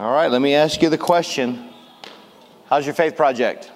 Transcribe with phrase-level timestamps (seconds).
[0.00, 1.68] All right, let me ask you the question
[2.70, 3.70] How's your faith project?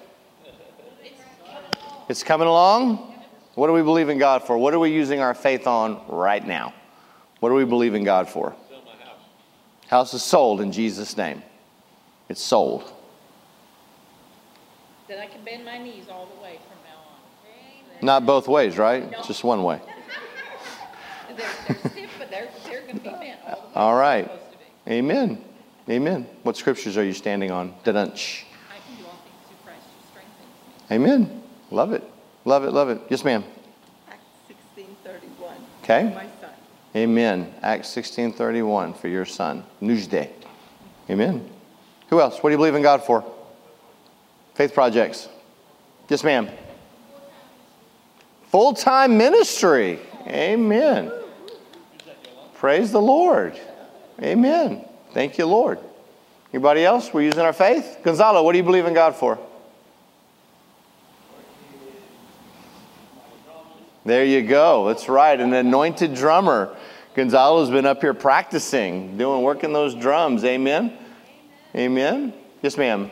[2.09, 3.13] It's coming along?
[3.53, 4.57] What do we believe in God for?
[4.57, 6.73] What are we using our faith on right now?
[7.41, 8.55] What do we believe in God for?
[9.87, 11.43] House is sold in Jesus' name.
[12.27, 12.91] It's sold.
[15.07, 17.01] Then I can bend my knees all the way from now
[18.01, 18.03] on.
[18.03, 19.11] Not both ways, right?
[19.27, 19.79] Just one way.
[21.37, 23.73] They're, they're stiff, but they're, they're going to be bent all the way.
[23.75, 24.31] All right.
[24.87, 25.43] Amen.
[25.89, 26.27] Amen.
[26.43, 27.73] What scriptures are you standing on?
[27.83, 28.45] Da-dunch.
[28.69, 30.95] I can do all things through Christ who strengthens me.
[30.95, 31.43] Amen.
[31.69, 32.03] Love it.
[32.43, 32.71] Love it.
[32.71, 33.01] Love it.
[33.09, 33.43] Yes, ma'am.
[34.09, 35.53] Acts 16:31.
[35.83, 36.03] Okay.
[36.15, 36.49] My son.
[36.95, 37.53] Amen.
[37.61, 40.29] Acts 16:31 for your son, Nujde.
[41.09, 41.47] Amen.
[42.09, 42.41] Who else?
[42.41, 43.23] What do you believe in God for?
[44.55, 45.29] Faith projects.
[46.09, 46.49] Yes, ma'am.
[48.49, 49.99] Full-time ministry.
[50.27, 51.11] Amen.
[52.55, 53.59] Praise the Lord.
[54.21, 54.85] Amen.
[55.15, 55.79] Thank you, Lord.
[56.53, 57.13] Anybody else?
[57.13, 57.99] We're using our faith.
[58.03, 59.39] Gonzalo, what do you believe in God for?
[64.03, 64.85] There you go.
[64.89, 65.39] That's right.
[65.39, 66.75] An anointed drummer.
[67.13, 70.43] Gonzalo's been up here practicing, doing working those drums.
[70.43, 70.97] Amen.
[71.73, 72.33] Amen.
[72.61, 73.09] Yes, ma'am.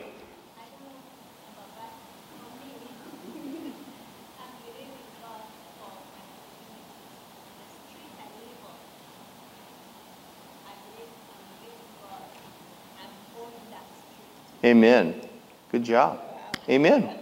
[14.64, 15.20] Amen.
[15.70, 16.20] Good job.
[16.68, 17.18] Amen.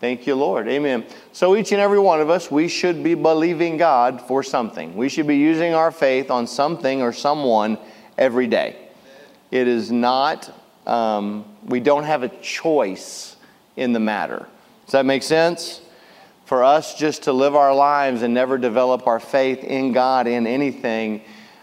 [0.00, 0.68] Thank you, Lord.
[0.68, 1.04] Amen.
[1.32, 4.96] So, each and every one of us, we should be believing God for something.
[4.96, 7.78] We should be using our faith on something or someone
[8.16, 8.76] every day.
[9.50, 10.54] It is not,
[10.86, 13.34] um, we don't have a choice
[13.76, 14.46] in the matter.
[14.84, 15.80] Does that make sense?
[16.44, 20.46] For us just to live our lives and never develop our faith in God in
[20.46, 21.22] anything,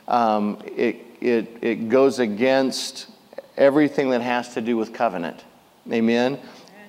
[0.10, 3.08] um, it, it, it goes against
[3.58, 5.44] everything that has to do with covenant.
[5.92, 6.40] Amen.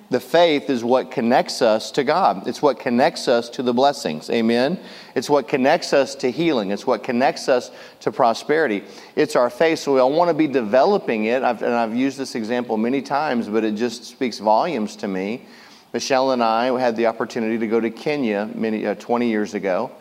[0.09, 2.47] The faith is what connects us to God.
[2.47, 4.29] It's what connects us to the blessings.
[4.29, 4.79] Amen.
[5.15, 6.71] It's what connects us to healing.
[6.71, 7.71] It's what connects us
[8.01, 8.85] to prosperity.
[9.17, 9.79] It's our faith.
[9.79, 11.43] So we all want to be developing it.
[11.43, 15.45] I've, and I've used this example many times, but it just speaks volumes to me.
[15.91, 19.91] Michelle and I had the opportunity to go to Kenya many, uh, 20 years ago.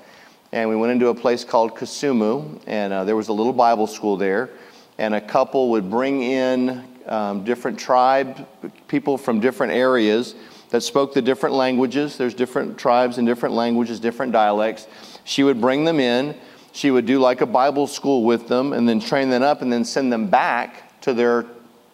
[0.52, 3.88] And we went into a place called Kisumu, and uh, there was a little Bible
[3.88, 4.50] school there.
[4.98, 8.46] And a couple would bring in um, different tribe
[8.88, 10.34] people from different areas
[10.70, 12.16] that spoke the different languages.
[12.16, 14.88] There's different tribes and different languages, different dialects.
[15.24, 16.36] She would bring them in.
[16.72, 19.72] She would do like a Bible school with them and then train them up and
[19.72, 21.46] then send them back to their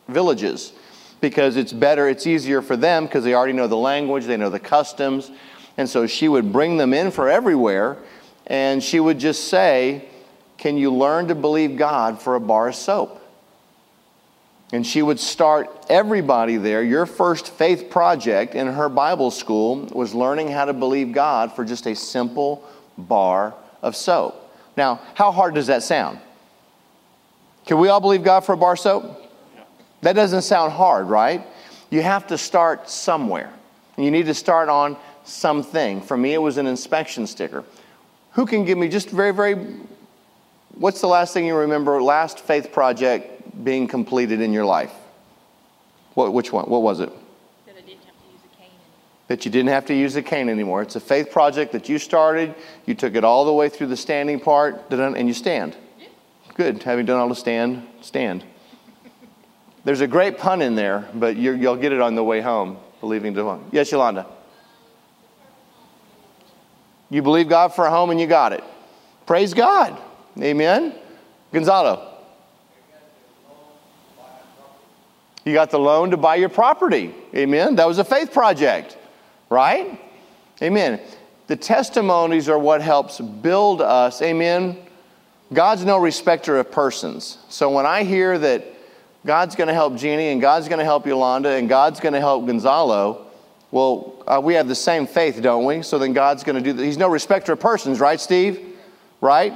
[0.09, 0.73] villages
[1.21, 4.51] because it's better, it's easier for them because they already know the language, they know
[4.51, 5.31] the customs.
[5.77, 7.97] And so she would bring them in for everywhere
[8.47, 10.09] and she would just say,
[10.63, 13.21] Can you learn to believe God for a bar of soap?
[14.73, 16.85] And she would start everybody there.
[16.85, 21.65] Your first faith project in her Bible school was learning how to believe God for
[21.65, 22.65] just a simple
[22.97, 24.57] bar of soap.
[24.77, 26.21] Now, how hard does that sound?
[27.67, 29.21] Can we all believe God for a bar of soap?
[30.03, 31.45] That doesn't sound hard, right?
[31.91, 33.53] You have to start somewhere.
[33.99, 36.03] You need to start on something.
[36.03, 37.65] For me, it was an inspection sticker.
[38.35, 39.57] Who can give me just very, very,
[40.75, 44.93] what's the last thing you remember, last faith project being completed in your life?
[46.15, 46.67] What, which one?
[46.67, 47.11] What was it?
[47.67, 48.71] That I didn't have to use a cane.
[49.29, 50.83] That you didn't have to use a cane anymore.
[50.83, 52.55] It's a faith project that you started.
[52.87, 55.77] You took it all the way through the standing part, and you stand.
[56.55, 56.83] Good.
[56.83, 58.45] Having done all the stand, stand.
[59.85, 62.77] There's a great pun in there, but you will get it on the way home.
[63.01, 63.69] Believing to home.
[63.73, 64.27] yes, Yolanda.
[67.11, 68.63] You believe God for a home and you got it.
[69.27, 70.01] Praise God.
[70.41, 70.95] Amen.
[71.53, 72.09] Gonzalo.
[75.45, 77.15] You got the loan to buy your property.
[77.35, 77.77] Amen.
[77.77, 78.97] That was a faith project,
[79.51, 80.01] right?
[80.63, 81.01] Amen.
[81.49, 84.23] The testimonies are what helps build us.
[84.23, 84.79] Amen.
[85.53, 87.39] God's no respecter of persons.
[87.49, 88.65] So when I hear that
[89.27, 92.21] God's going to help Jeannie and God's going to help Yolanda and God's going to
[92.21, 93.27] help Gonzalo,
[93.71, 95.83] well, uh, we have the same faith, don't we?
[95.83, 96.85] So then God's going to do that.
[96.85, 98.77] He's no respecter of persons, right, Steve?
[99.21, 99.53] Right?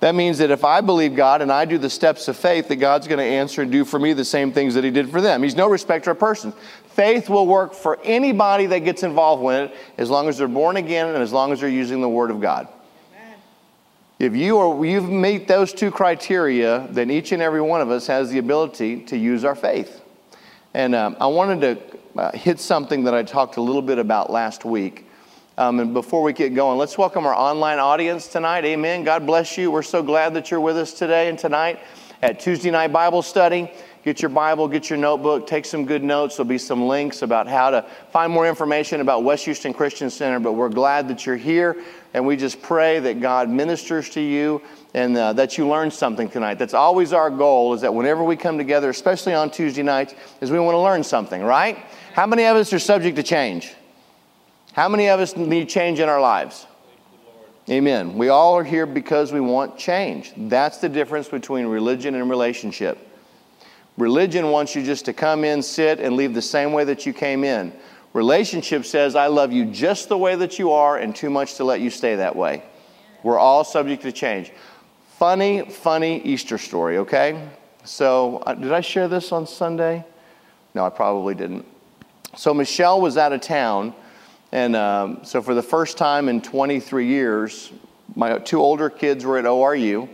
[0.00, 2.76] That means that if I believe God and I do the steps of faith, that
[2.76, 5.20] God's going to answer and do for me the same things that He did for
[5.20, 5.42] them.
[5.42, 6.54] He's no respecter of persons.
[6.88, 10.76] Faith will work for anybody that gets involved with it as long as they're born
[10.76, 12.68] again and as long as they're using the Word of God.
[14.18, 18.06] If you are you meet those two criteria, then each and every one of us
[18.06, 20.02] has the ability to use our faith.
[20.74, 24.30] And um, I wanted to uh, hit something that I talked a little bit about
[24.30, 25.06] last week.
[25.60, 28.64] Um, and before we get going, let's welcome our online audience tonight.
[28.64, 29.04] Amen.
[29.04, 29.70] God bless you.
[29.70, 31.80] We're so glad that you're with us today and tonight
[32.22, 33.70] at Tuesday night Bible study.
[34.02, 36.38] get your Bible, get your notebook, take some good notes.
[36.38, 40.40] There'll be some links about how to find more information about West Houston Christian Center.
[40.40, 41.76] But we're glad that you're here,
[42.14, 44.62] and we just pray that God ministers to you
[44.94, 46.54] and uh, that you learn something tonight.
[46.54, 47.74] That's always our goal.
[47.74, 51.04] Is that whenever we come together, especially on Tuesday nights, is we want to learn
[51.04, 51.76] something, right?
[52.14, 53.74] How many of us are subject to change?
[54.80, 56.66] How many of us need change in our lives?
[57.68, 58.16] Amen.
[58.16, 60.32] We all are here because we want change.
[60.34, 62.96] That's the difference between religion and relationship.
[63.98, 67.12] Religion wants you just to come in, sit, and leave the same way that you
[67.12, 67.74] came in.
[68.14, 71.64] Relationship says, I love you just the way that you are and too much to
[71.64, 72.62] let you stay that way.
[73.22, 74.50] We're all subject to change.
[75.18, 77.50] Funny, funny Easter story, okay?
[77.84, 80.06] So, uh, did I share this on Sunday?
[80.74, 81.66] No, I probably didn't.
[82.34, 83.94] So, Michelle was out of town
[84.52, 87.72] and um, so, for the first time in 23 years,
[88.16, 90.08] my two older kids were at ORU.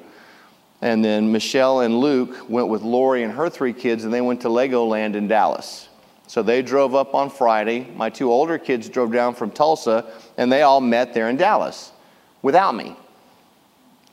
[0.83, 4.43] And then Michelle and Luke went with Lori and her three kids, and they went
[4.43, 5.88] to Legoland in Dallas.
[6.27, 7.91] So they drove up on Friday.
[7.97, 10.05] My two older kids drove down from Tulsa,
[10.37, 11.93] and they all met there in Dallas
[12.43, 12.94] without me.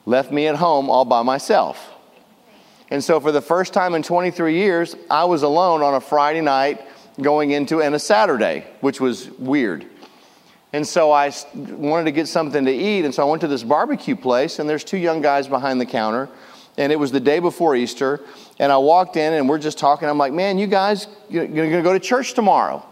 [0.05, 1.89] Left me at home all by myself.
[2.89, 6.41] And so, for the first time in 23 years, I was alone on a Friday
[6.41, 6.81] night
[7.19, 9.85] going into and a Saturday, which was weird.
[10.73, 13.05] And so I wanted to get something to eat.
[13.05, 15.85] And so I went to this barbecue place, and there's two young guys behind the
[15.85, 16.29] counter.
[16.77, 18.19] And it was the day before Easter.
[18.57, 20.09] And I walked in, and we're just talking.
[20.09, 22.83] I'm like, man, you guys, you're going to go to church tomorrow.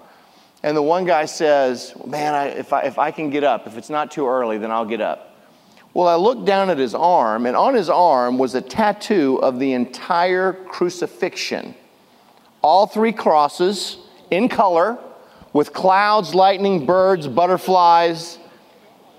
[0.61, 3.77] And the one guy says, man, I, if, I, if I can get up, if
[3.77, 5.35] it's not too early, then I'll get up.
[5.95, 9.57] Well, I looked down at his arm, and on his arm was a tattoo of
[9.57, 11.73] the entire crucifixion.
[12.61, 13.97] All three crosses
[14.29, 14.99] in color
[15.53, 18.37] with clouds, lightning, birds, butterflies.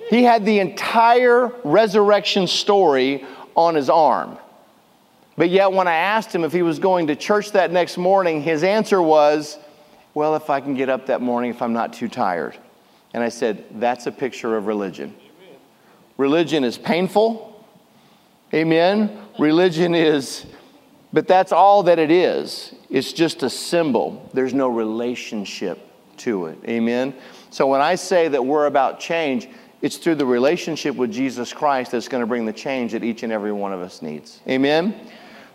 [0.09, 3.25] He had the entire resurrection story
[3.55, 4.39] on his arm.
[5.37, 8.43] But yet, when I asked him if he was going to church that next morning,
[8.43, 9.59] his answer was,
[10.15, 12.57] Well, if I can get up that morning, if I'm not too tired.
[13.15, 15.15] And I said, That's a picture of religion.
[16.19, 17.49] Religion is painful.
[18.53, 19.19] Amen.
[19.39, 20.45] Religion is,
[21.11, 22.75] but that's all that it is.
[22.91, 24.29] It's just a symbol.
[24.35, 26.59] There's no relationship to it.
[26.67, 27.15] Amen?
[27.51, 29.49] So when I say that we're about change,
[29.81, 33.23] it's through the relationship with Jesus Christ that's going to bring the change that each
[33.23, 34.41] and every one of us needs.
[34.49, 34.95] Amen?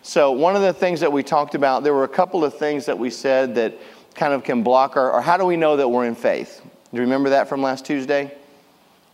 [0.03, 2.85] So, one of the things that we talked about, there were a couple of things
[2.85, 3.77] that we said that
[4.15, 6.61] kind of can block our, or how do we know that we're in faith?
[6.63, 8.33] Do you remember that from last Tuesday?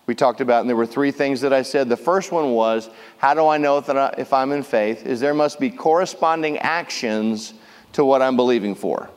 [0.05, 1.89] We talked about, and there were three things that I said.
[1.89, 5.05] The first one was, how do I know that I, if I'm in faith?
[5.05, 7.53] Is there must be corresponding actions
[7.93, 9.09] to what I'm believing for.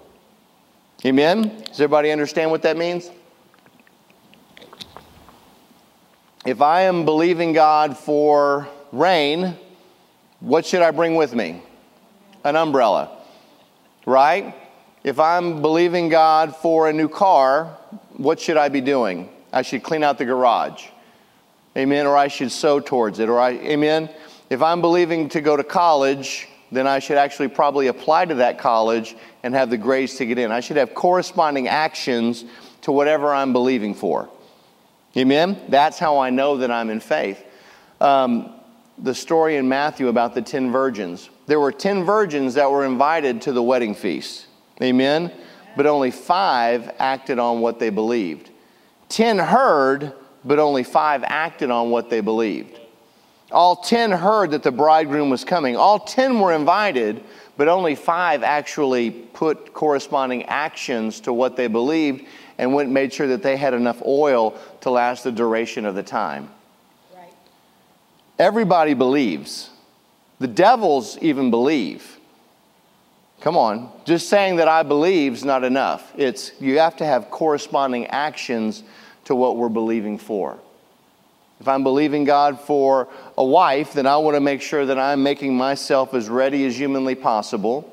[1.06, 1.62] Amen?
[1.66, 3.12] Does everybody understand what that means?
[6.44, 9.54] If I am believing God for rain,
[10.40, 11.62] what should I bring with me?
[12.42, 13.18] An umbrella,
[14.04, 14.52] right?
[15.04, 17.66] If I'm believing God for a new car,
[18.16, 19.28] what should I be doing?
[19.52, 20.86] I should clean out the garage.
[21.76, 22.08] Amen.
[22.08, 23.28] Or I should sow towards it.
[23.28, 24.10] Or I, amen.
[24.50, 28.58] If I'm believing to go to college, then I should actually probably apply to that
[28.58, 29.14] college
[29.46, 30.50] and have the grace to get in.
[30.50, 32.44] I should have corresponding actions
[32.82, 34.28] to whatever I'm believing for.
[35.16, 35.60] Amen?
[35.68, 37.42] That's how I know that I'm in faith.
[38.00, 38.52] Um,
[38.98, 41.30] the story in Matthew about the 10 virgins.
[41.46, 44.48] There were 10 virgins that were invited to the wedding feast.
[44.82, 45.32] Amen?
[45.76, 48.50] But only five acted on what they believed.
[49.10, 50.12] 10 heard,
[50.44, 52.80] but only five acted on what they believed.
[53.52, 55.76] All 10 heard that the bridegroom was coming.
[55.76, 57.22] All 10 were invited,
[57.56, 62.24] but only five actually put corresponding actions to what they believed
[62.58, 65.94] and went and made sure that they had enough oil to last the duration of
[65.94, 66.50] the time.
[67.14, 67.32] Right.
[68.38, 69.70] Everybody believes.
[70.38, 72.18] The devils even believe.
[73.40, 73.90] Come on.
[74.04, 76.12] Just saying that I believe is not enough.
[76.16, 78.82] It's you have to have corresponding actions
[79.24, 80.58] to what we're believing for.
[81.60, 83.08] If I'm believing God for
[83.38, 86.78] a wife, then I want to make sure that I'm making myself as ready as
[86.78, 87.92] humanly possible.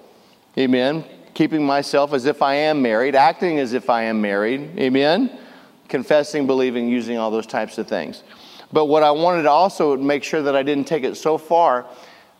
[0.58, 1.06] Amen.
[1.34, 4.78] Keeping myself as if I am married, acting as if I am married.
[4.78, 5.40] Amen.
[5.88, 8.24] Confessing, believing, using all those types of things.
[8.72, 11.86] But what I wanted to also make sure that I didn't take it so far,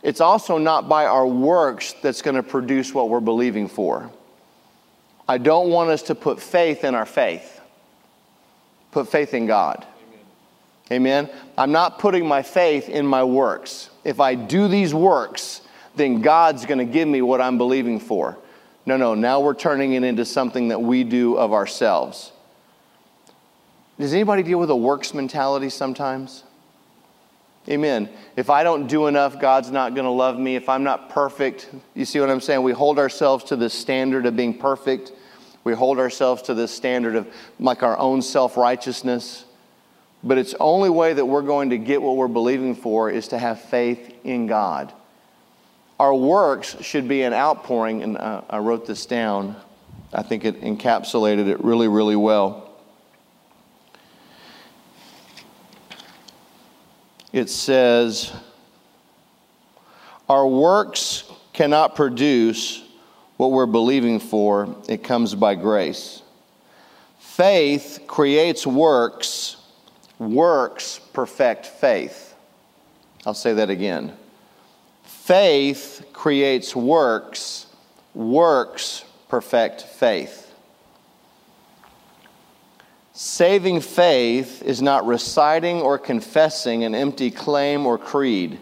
[0.02, 4.12] it's also not by our works that's going to produce what we're believing for.
[5.28, 7.62] I don't want us to put faith in our faith,
[8.92, 9.86] put faith in God.
[10.94, 11.30] Amen.
[11.58, 13.90] I'm not putting my faith in my works.
[14.04, 15.62] If I do these works,
[15.96, 18.38] then God's going to give me what I'm believing for.
[18.86, 22.32] No, no, now we're turning it into something that we do of ourselves.
[23.98, 26.44] Does anybody deal with a works mentality sometimes?
[27.70, 28.10] Amen.
[28.36, 30.56] If I don't do enough, God's not going to love me.
[30.56, 32.62] If I'm not perfect, you see what I'm saying?
[32.62, 35.12] We hold ourselves to this standard of being perfect.
[35.64, 39.46] We hold ourselves to this standard of like our own self righteousness.
[40.24, 43.38] But it's only way that we're going to get what we're believing for is to
[43.38, 44.94] have faith in God.
[46.00, 49.56] Our works should be an outpouring, and uh, I wrote this down.
[50.14, 52.72] I think it encapsulated it really, really well.
[57.32, 58.32] It says,
[60.30, 62.84] Our works cannot produce
[63.38, 66.22] what we're believing for, it comes by grace.
[67.20, 69.58] Faith creates works,
[70.32, 72.36] works perfect faith.
[73.26, 74.14] I'll say that again.
[75.04, 77.68] Faith creates works,
[78.14, 80.54] works perfect faith.
[83.14, 88.60] Saving faith is not reciting or confessing an empty claim or creed.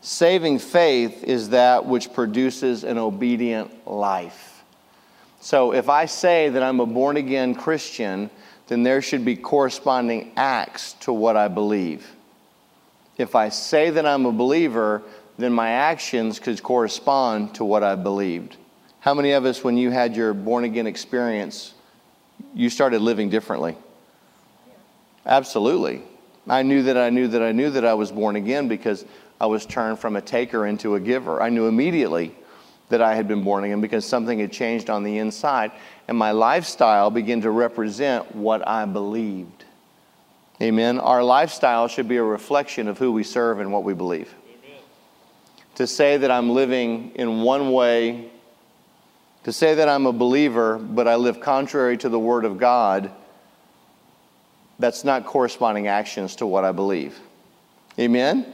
[0.00, 4.64] Saving faith is that which produces an obedient life.
[5.40, 8.30] So if I say that I'm a born again Christian,
[8.70, 12.14] then there should be corresponding acts to what I believe.
[13.18, 15.02] If I say that I'm a believer,
[15.36, 18.56] then my actions could correspond to what I believed.
[19.00, 21.74] How many of us, when you had your born again experience,
[22.54, 23.76] you started living differently?
[25.26, 26.02] Absolutely.
[26.48, 29.04] I knew that I knew that I knew that I was born again because
[29.40, 31.42] I was turned from a taker into a giver.
[31.42, 32.36] I knew immediately
[32.90, 35.72] that I had been born again because something had changed on the inside,
[36.06, 39.64] and my lifestyle began to represent what I believed.
[40.62, 41.00] Amen.
[41.00, 44.34] Our lifestyle should be a reflection of who we serve and what we believe
[45.80, 48.30] to say that I'm living in one way,
[49.44, 53.10] to say that I'm a believer, but I live contrary to the Word of God,
[54.78, 57.18] that's not corresponding actions to what I believe.
[57.98, 58.44] Amen?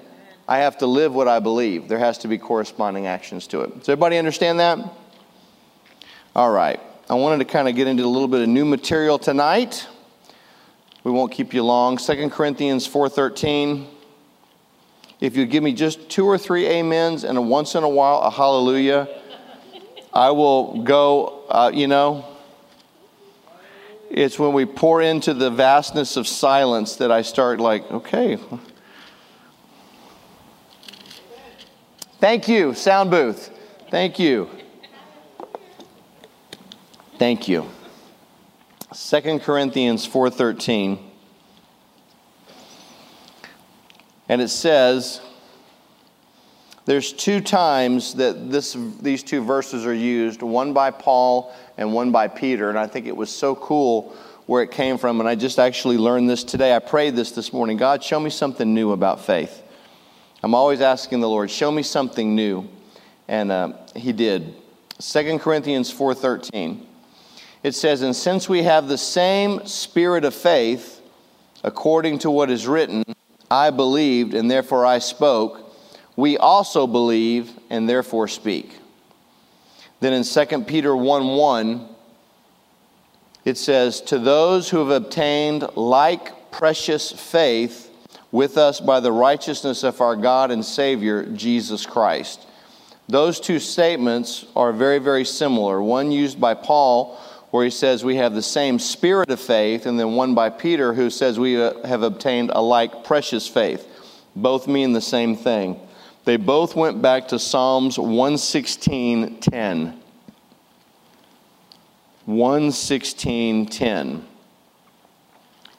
[0.48, 1.88] I have to live what I believe.
[1.88, 3.78] There has to be corresponding actions to it.
[3.80, 4.78] Does everybody understand that?
[6.36, 6.80] All right.
[7.10, 9.86] I wanted to kind of get into a little bit of new material tonight.
[11.02, 11.98] We won't keep you long.
[11.98, 13.86] Second Corinthians 4:13.
[15.20, 18.18] If you give me just two or three amens and a once in a while
[18.22, 19.08] a hallelujah,
[20.12, 22.24] I will go, uh, you know.
[24.10, 28.38] It's when we pour into the vastness of silence that I start, like, okay.
[32.18, 33.50] Thank you, sound booth.
[33.90, 34.48] Thank you.
[37.18, 37.68] Thank you.
[38.92, 40.98] Second Corinthians 4:13
[44.28, 45.20] And it says,
[46.84, 52.12] there's two times that this, these two verses are used, one by Paul and one
[52.12, 52.68] by Peter.
[52.68, 55.20] And I think it was so cool where it came from.
[55.20, 56.74] And I just actually learned this today.
[56.74, 59.62] I prayed this this morning God, show me something new about faith.
[60.42, 62.68] I'm always asking the Lord, show me something new.
[63.28, 64.54] And uh, he did.
[64.98, 66.84] 2 Corinthians 4.13.
[67.62, 71.00] It says, And since we have the same spirit of faith,
[71.64, 73.02] according to what is written,
[73.50, 75.74] I believed and therefore I spoke.
[76.14, 78.78] We also believe and therefore speak.
[80.00, 81.88] Then in 2 Peter 1 1,
[83.44, 87.85] it says, To those who have obtained like precious faith
[88.32, 92.46] with us by the righteousness of our God and Savior, Jesus Christ.
[93.08, 95.80] Those two statements are very, very similar.
[95.80, 97.18] One used by Paul
[97.50, 100.92] where he says we have the same spirit of faith, and then one by Peter
[100.92, 103.88] who says we uh, have obtained a like precious faith.
[104.34, 105.80] Both mean the same thing.
[106.24, 109.94] They both went back to Psalms 116:10.
[112.26, 114.22] 116:10.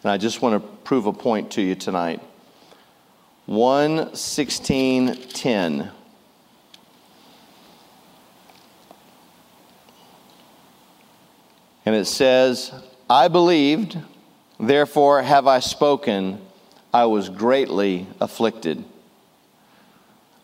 [0.04, 2.22] And I just want to prove a point to you tonight.
[3.48, 5.92] 116:10.
[11.86, 12.74] And it says,
[13.10, 13.98] I believed,
[14.60, 16.42] therefore have I spoken,
[16.94, 18.84] I was greatly afflicted.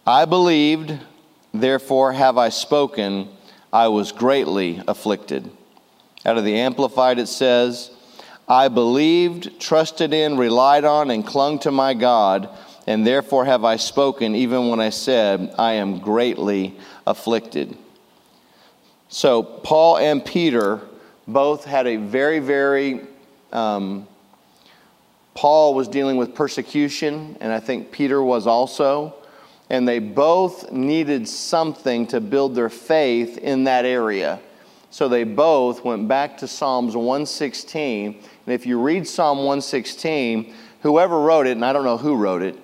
[0.08, 0.98] I believed,
[1.54, 3.28] therefore have I spoken,
[3.74, 5.52] I was greatly afflicted.
[6.26, 7.92] Out of the Amplified, it says,
[8.48, 12.48] I believed, trusted in, relied on, and clung to my God,
[12.86, 16.76] and therefore have I spoken, even when I said, I am greatly
[17.08, 17.78] afflicted.
[19.08, 20.82] So, Paul and Peter
[21.28, 23.02] both had a very, very,
[23.52, 24.08] um,
[25.36, 29.16] Paul was dealing with persecution, and I think Peter was also.
[29.70, 34.40] And they both needed something to build their faith in that area.
[34.92, 38.06] So they both went back to Psalms 116.
[38.46, 42.44] And if you read Psalm 116, whoever wrote it, and I don't know who wrote
[42.44, 42.56] it,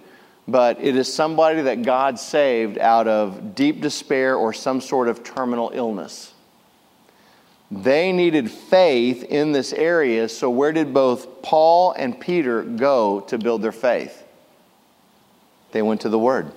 [0.52, 5.24] but it is somebody that God saved out of deep despair or some sort of
[5.24, 6.34] terminal illness.
[7.72, 13.38] They needed faith in this area, so where did both Paul and Peter go to
[13.38, 14.24] build their faith?
[15.72, 16.52] They went to the Word.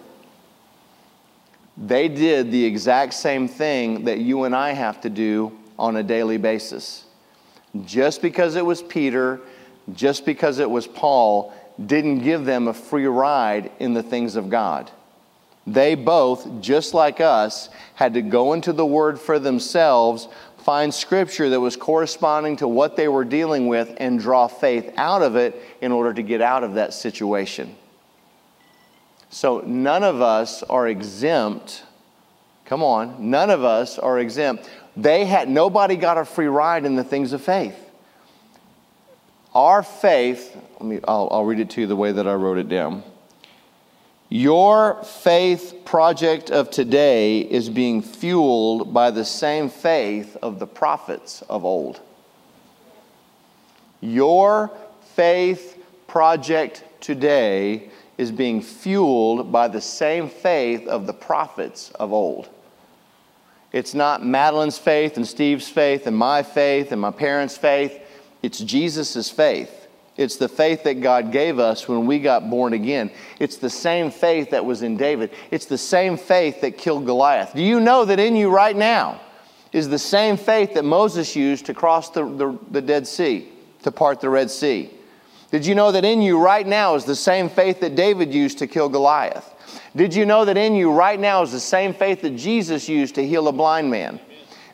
[1.76, 6.02] They did the exact same thing that you and I have to do on a
[6.02, 7.04] daily basis.
[7.84, 9.40] Just because it was Peter,
[9.94, 11.52] just because it was Paul,
[11.86, 14.90] didn't give them a free ride in the things of God.
[15.66, 21.48] They both, just like us, had to go into the Word for themselves, find scripture
[21.50, 25.60] that was corresponding to what they were dealing with, and draw faith out of it
[25.80, 27.76] in order to get out of that situation.
[29.30, 31.84] So none of us are exempt.
[32.64, 34.68] Come on, none of us are exempt.
[34.96, 37.78] They had nobody got a free ride in the things of faith.
[39.54, 42.58] Our faith, let me, I'll, I'll read it to you the way that I wrote
[42.58, 43.04] it down.
[44.28, 51.42] Your faith project of today is being fueled by the same faith of the prophets
[51.42, 52.00] of old.
[54.00, 54.72] Your
[55.14, 62.48] faith project today is being fueled by the same faith of the prophets of old.
[63.70, 68.00] It's not Madeline's faith and Steve's faith and my faith and my parents' faith.
[68.42, 69.81] It's Jesus' faith.
[70.22, 73.10] It's the faith that God gave us when we got born again.
[73.38, 75.30] It's the same faith that was in David.
[75.50, 77.52] It's the same faith that killed Goliath.
[77.54, 79.20] Do you know that in you right now
[79.72, 83.48] is the same faith that Moses used to cross the, the, the Dead Sea,
[83.82, 84.90] to part the Red Sea?
[85.50, 88.58] Did you know that in you right now is the same faith that David used
[88.58, 89.52] to kill Goliath?
[89.94, 93.16] Did you know that in you right now is the same faith that Jesus used
[93.16, 94.18] to heal a blind man?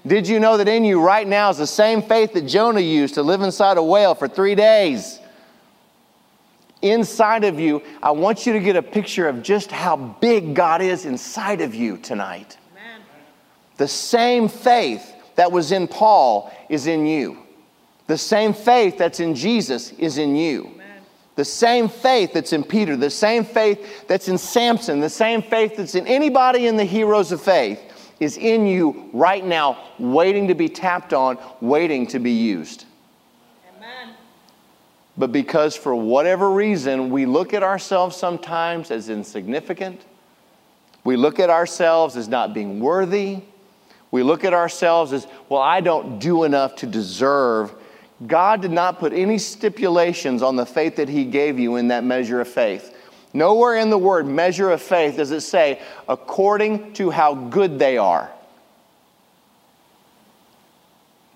[0.07, 3.15] Did you know that in you right now is the same faith that Jonah used
[3.15, 5.18] to live inside a whale for three days?
[6.83, 10.81] Inside of you, I want you to get a picture of just how big God
[10.81, 12.57] is inside of you tonight.
[12.73, 13.03] Amen.
[13.77, 17.39] The same faith that was in Paul is in you.
[18.07, 20.79] The same faith that's in Jesus is in you.
[21.39, 25.77] The same faith that's in Peter, the same faith that's in Samson, the same faith
[25.77, 27.81] that's in anybody in the heroes of faith
[28.19, 32.87] is in you right now, waiting to be tapped on, waiting to be used.
[35.19, 40.01] But because for whatever reason we look at ourselves sometimes as insignificant,
[41.05, 43.41] we look at ourselves as not being worthy,
[44.11, 47.75] we look at ourselves as, well, I don't do enough to deserve
[48.27, 52.03] God did not put any stipulations on the faith that He gave you in that
[52.03, 52.97] measure of faith.
[53.33, 57.97] Nowhere in the word measure of faith does it say, according to how good they
[57.97, 58.31] are.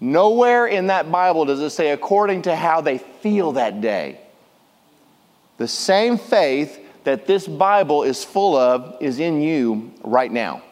[0.03, 4.21] Nowhere in that Bible does it say, according to how they feel that day.
[5.59, 10.63] The same faith that this Bible is full of is in you right now,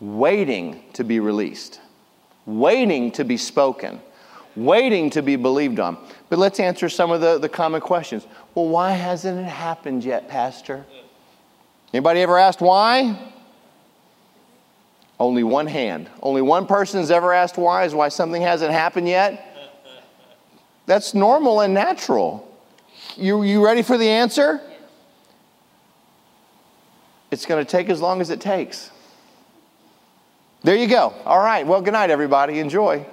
[0.00, 1.80] waiting to be released,
[2.46, 4.00] waiting to be spoken
[4.56, 5.98] waiting to be believed on.
[6.28, 8.26] But let's answer some of the, the common questions.
[8.54, 10.84] Well, why hasn't it happened yet, Pastor?
[11.92, 13.32] Anybody ever asked why?
[15.18, 16.10] Only one hand.
[16.22, 19.42] Only one person has ever asked why is why something hasn't happened yet.
[20.84, 22.42] That's normal and natural.
[23.16, 24.60] You, you ready for the answer?
[27.30, 28.90] It's going to take as long as it takes.
[30.62, 31.14] There you go.
[31.24, 31.66] All right.
[31.66, 32.60] Well, good night, everybody.
[32.60, 33.06] Enjoy.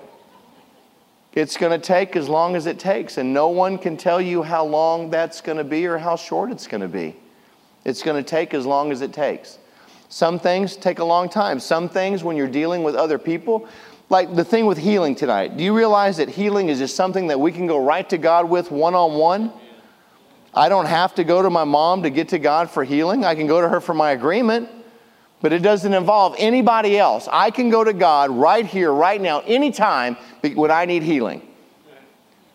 [1.34, 4.44] It's going to take as long as it takes, and no one can tell you
[4.44, 7.16] how long that's going to be or how short it's going to be.
[7.86, 9.58] It's going to take as long as it takes.
[10.14, 11.60] Some things take a long time.
[11.60, 13.68] Some things, when you're dealing with other people,
[14.10, 17.40] like the thing with healing tonight, do you realize that healing is just something that
[17.40, 19.52] we can go right to God with one on one?
[20.54, 23.26] I don't have to go to my mom to get to God for healing.
[23.26, 24.70] I can go to her for my agreement
[25.42, 27.28] but it doesn't involve anybody else.
[27.30, 31.46] I can go to God right here, right now, anytime when I need healing.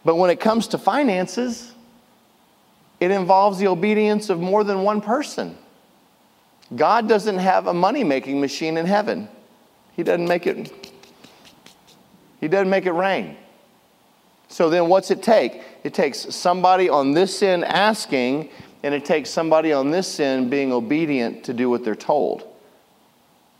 [0.06, 1.74] But when it comes to finances,
[2.98, 5.58] it involves the obedience of more than one person.
[6.74, 9.28] God doesn't have a money making machine in heaven.
[9.92, 10.72] He doesn't make it
[12.40, 13.36] He doesn't make it rain.
[14.48, 15.62] So then what's it take?
[15.84, 18.50] It takes somebody on this end asking
[18.82, 22.44] and it takes somebody on this end being obedient to do what they're told.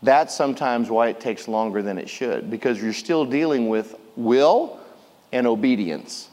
[0.01, 4.79] That's sometimes why it takes longer than it should, because you're still dealing with will
[5.33, 6.28] and obedience.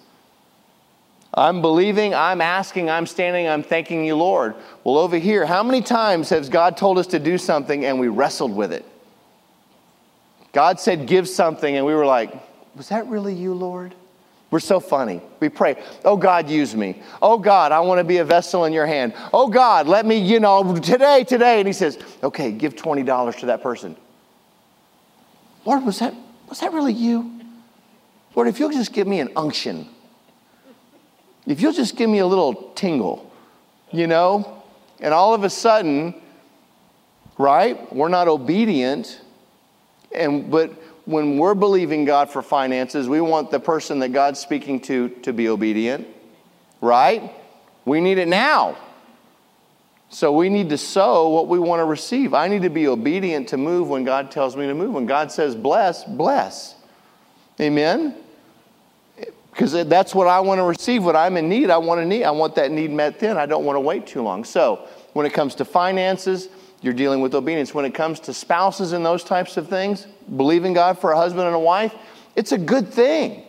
[1.37, 4.55] I'm believing, I'm asking, I'm standing, I'm thanking you, Lord.
[4.85, 8.09] Well, over here, how many times has God told us to do something and we
[8.09, 8.87] wrestled with it?
[10.53, 12.33] God said, give something, and we were like,
[12.75, 13.95] was that really you, Lord?
[14.51, 15.21] We're so funny.
[15.41, 17.03] We pray, oh God, use me.
[17.21, 19.13] Oh God, I want to be a vessel in your hand.
[19.35, 21.59] Oh God, let me, you know, today, today.
[21.59, 23.97] And he says, okay, give $20 to that person.
[25.67, 26.15] Lord, was that,
[26.49, 27.39] was that really you?
[28.35, 29.89] Lord, if you'll just give me an unction,
[31.47, 33.31] if you'll just give me a little tingle,
[33.93, 34.63] you know?
[35.01, 36.15] And all of a sudden,
[37.39, 39.21] right, we're not obedient.
[40.15, 40.73] And, but
[41.05, 45.33] when we're believing God for finances, we want the person that God's speaking to to
[45.33, 46.07] be obedient,
[46.81, 47.33] right?
[47.85, 48.77] We need it now.
[50.09, 52.33] So we need to sow what we want to receive.
[52.33, 54.93] I need to be obedient to move when God tells me to move.
[54.93, 56.75] When God says bless, bless.
[57.61, 58.15] Amen?
[59.57, 61.03] Because that's what I want to receive.
[61.03, 62.25] What I'm in need, I want to need.
[62.25, 63.39] I want that need met then.
[63.39, 64.45] I don't want to wait too long.
[64.45, 66.51] So when it comes to finances,
[66.83, 67.73] you're dealing with obedience.
[67.73, 71.47] When it comes to spouses and those types of things, believing God for a husband
[71.47, 71.95] and a wife,
[72.35, 73.45] it's a good thing.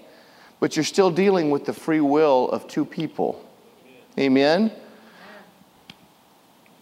[0.62, 3.46] But you're still dealing with the free will of two people.
[4.18, 4.72] Amen?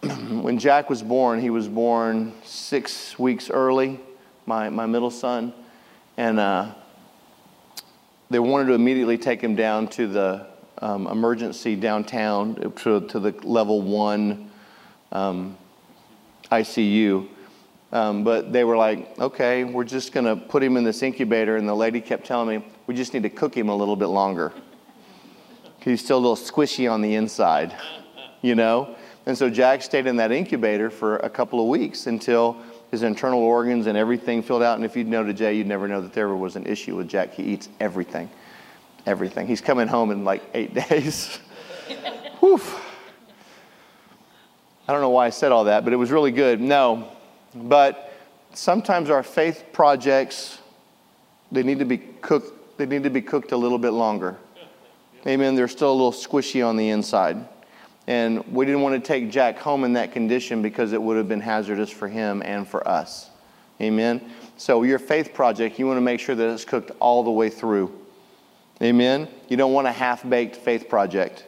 [0.40, 3.98] when Jack was born, he was born six weeks early,
[4.46, 5.52] my, my middle son.
[6.16, 6.74] And uh,
[8.30, 10.46] they wanted to immediately take him down to the
[10.78, 14.50] um, emergency downtown to, to the level one
[15.12, 15.56] um,
[16.50, 17.28] ICU.
[17.92, 21.56] Um, but they were like, okay, we're just going to put him in this incubator.
[21.56, 24.06] And the lady kept telling me, we just need to cook him a little bit
[24.06, 24.52] longer.
[25.80, 27.76] He's still a little squishy on the inside,
[28.42, 28.96] you know?
[29.24, 32.56] And so Jack stayed in that incubator for a couple of weeks until
[32.90, 34.76] his internal organs and everything filled out.
[34.76, 37.08] And if you'd know to Jay, you'd never know that there was an issue with
[37.08, 37.34] Jack.
[37.34, 38.30] He eats everything.
[39.06, 39.46] Everything.
[39.46, 41.38] He's coming home in like eight days.
[42.40, 42.60] Whew.
[44.88, 46.60] I don't know why I said all that, but it was really good.
[46.60, 47.08] No.
[47.54, 48.12] But
[48.52, 50.58] sometimes our faith projects,
[51.50, 54.36] they need to be cooked, they need to be cooked a little bit longer.
[55.26, 55.56] Amen.
[55.56, 57.48] They're still a little squishy on the inside.
[58.06, 61.28] And we didn't want to take Jack home in that condition because it would have
[61.28, 63.30] been hazardous for him and for us.
[63.80, 64.32] Amen.
[64.56, 67.50] So, your faith project, you want to make sure that it's cooked all the way
[67.50, 67.92] through.
[68.82, 69.28] Amen.
[69.48, 71.44] You don't want a half baked faith project.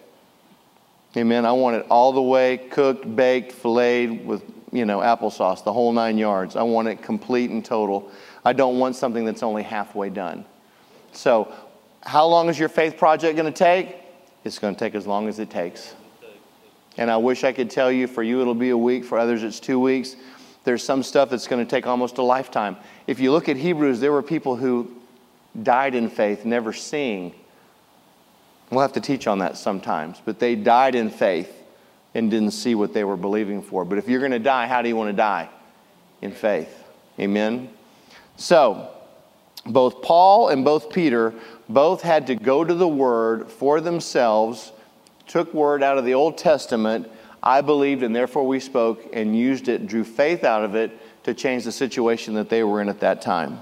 [1.17, 1.47] Amen.
[1.47, 4.43] I want it all the way cooked, baked, filleted with,
[4.73, 6.55] you know, applesauce, the whole nine yards.
[6.55, 8.11] I want it complete and total.
[8.45, 10.45] I don't want something that's only halfway done.
[11.13, 11.53] So,
[12.03, 13.97] how long is your faith project going to take?
[14.45, 15.95] It's going to take as long as it takes.
[16.99, 19.45] And I wish I could tell you for you it'll be a week, for others
[19.45, 20.17] it's two weeks.
[20.65, 22.77] There's some stuff that's going to take almost a lifetime.
[23.07, 24.91] If you look at Hebrews, there were people who
[25.63, 27.33] died in faith, never seeing.
[28.71, 31.55] We'll have to teach on that sometimes, but they died in faith
[32.15, 33.85] and didn't see what they were believing for.
[33.85, 35.49] But if you're going to die, how do you want to die?
[36.21, 36.85] In faith.
[37.19, 37.71] Amen.
[38.37, 38.91] So,
[39.65, 41.33] both Paul and both Peter
[41.69, 44.73] both had to go to the word for themselves
[45.29, 47.09] took word out of the Old Testament,
[47.43, 50.91] I believed and therefore we spoke, and used it, drew faith out of it
[51.25, 53.61] to change the situation that they were in at that time.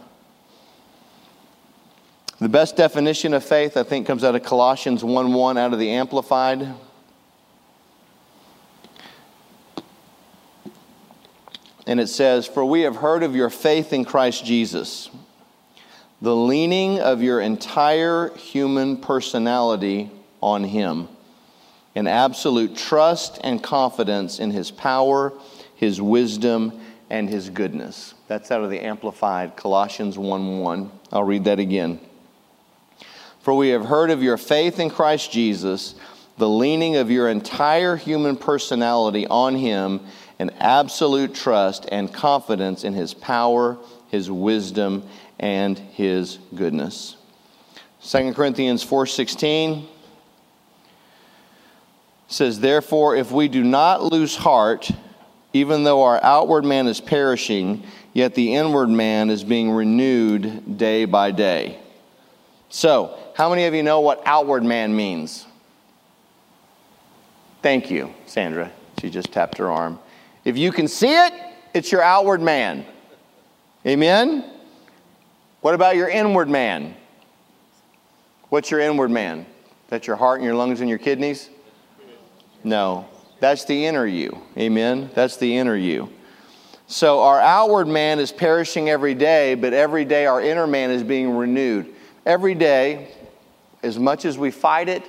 [2.39, 5.79] The best definition of faith, I think, comes out of Colossians 1 1 out of
[5.79, 6.75] the Amplified.
[11.87, 15.09] And it says, For we have heard of your faith in Christ Jesus,
[16.21, 20.11] the leaning of your entire human personality
[20.43, 21.09] on Him
[21.97, 25.33] an absolute trust and confidence in his power,
[25.75, 26.79] his wisdom,
[27.09, 28.15] and his goodness.
[28.29, 30.91] That's out of the Amplified Colossians 1 1.
[31.11, 31.99] I'll read that again.
[33.41, 35.95] For we have heard of your faith in Christ Jesus,
[36.37, 40.01] the leaning of your entire human personality on him,
[40.39, 43.79] an absolute trust and confidence in his power,
[44.09, 45.03] his wisdom,
[45.39, 47.17] and his goodness.
[48.03, 49.87] 2 Corinthians 4:16
[52.37, 54.91] says, Therefore, if we do not lose heart,
[55.53, 61.07] even though our outward man is perishing, yet the inward man is being renewed day
[61.07, 61.81] by day.
[62.69, 65.47] So, how many of you know what outward man means?
[67.63, 68.71] Thank you, Sandra.
[69.01, 69.99] She just tapped her arm.
[70.45, 71.33] If you can see it,
[71.75, 72.85] it's your outward man.
[73.87, 74.45] Amen?
[75.61, 76.95] What about your inward man?
[78.51, 79.47] What's your inward man?
[79.89, 81.51] That's your heart and your lungs and your kidneys?
[82.67, 83.07] No,
[83.39, 84.43] that's the inner you.
[84.59, 85.09] Amen?
[85.15, 86.11] That's the inner you.
[86.89, 91.05] So our outward man is perishing every day, but every day our inner man is
[91.05, 91.95] being renewed.
[92.27, 93.15] Every day,
[93.85, 95.09] as much as we fight it,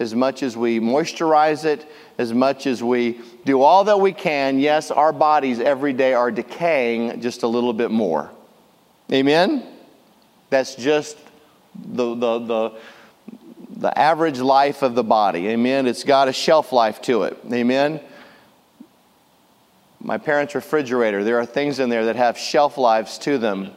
[0.00, 1.88] as much as we moisturize it,
[2.18, 6.32] as much as we do all that we can, yes, our bodies every day are
[6.32, 8.32] decaying just a little bit more.
[9.12, 9.64] Amen?
[10.50, 11.18] That's just
[11.72, 12.78] the, the, the
[13.70, 15.48] the average life of the body.
[15.48, 15.86] Amen.
[15.86, 17.38] It's got a shelf life to it.
[17.52, 18.00] Amen.
[20.00, 23.72] My parents' refrigerator, there are things in there that have shelf lives to them.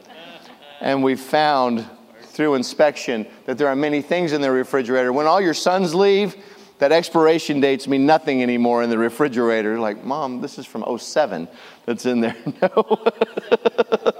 [0.80, 1.84] And we found
[2.22, 5.12] through inspection that there are many things in the refrigerator.
[5.12, 6.36] When all your sons leave,
[6.78, 9.78] that expiration dates mean nothing anymore in the refrigerator.
[9.78, 11.48] Like, Mom, this is from 07
[11.84, 12.36] that's in there.
[12.62, 13.04] No.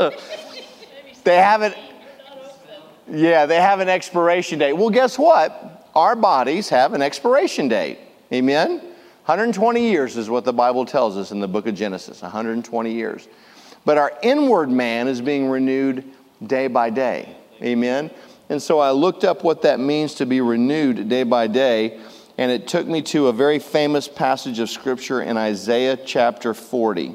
[1.24, 1.76] they haven't.
[3.11, 4.75] Yeah, they have an expiration date.
[4.75, 5.88] Well, guess what?
[5.94, 7.99] Our bodies have an expiration date.
[8.33, 8.79] Amen?
[9.25, 13.29] 120 years is what the Bible tells us in the book of Genesis 120 years.
[13.85, 16.05] But our inward man is being renewed
[16.46, 17.37] day by day.
[17.62, 18.11] Amen?
[18.49, 22.01] And so I looked up what that means to be renewed day by day,
[22.38, 27.14] and it took me to a very famous passage of Scripture in Isaiah chapter 40.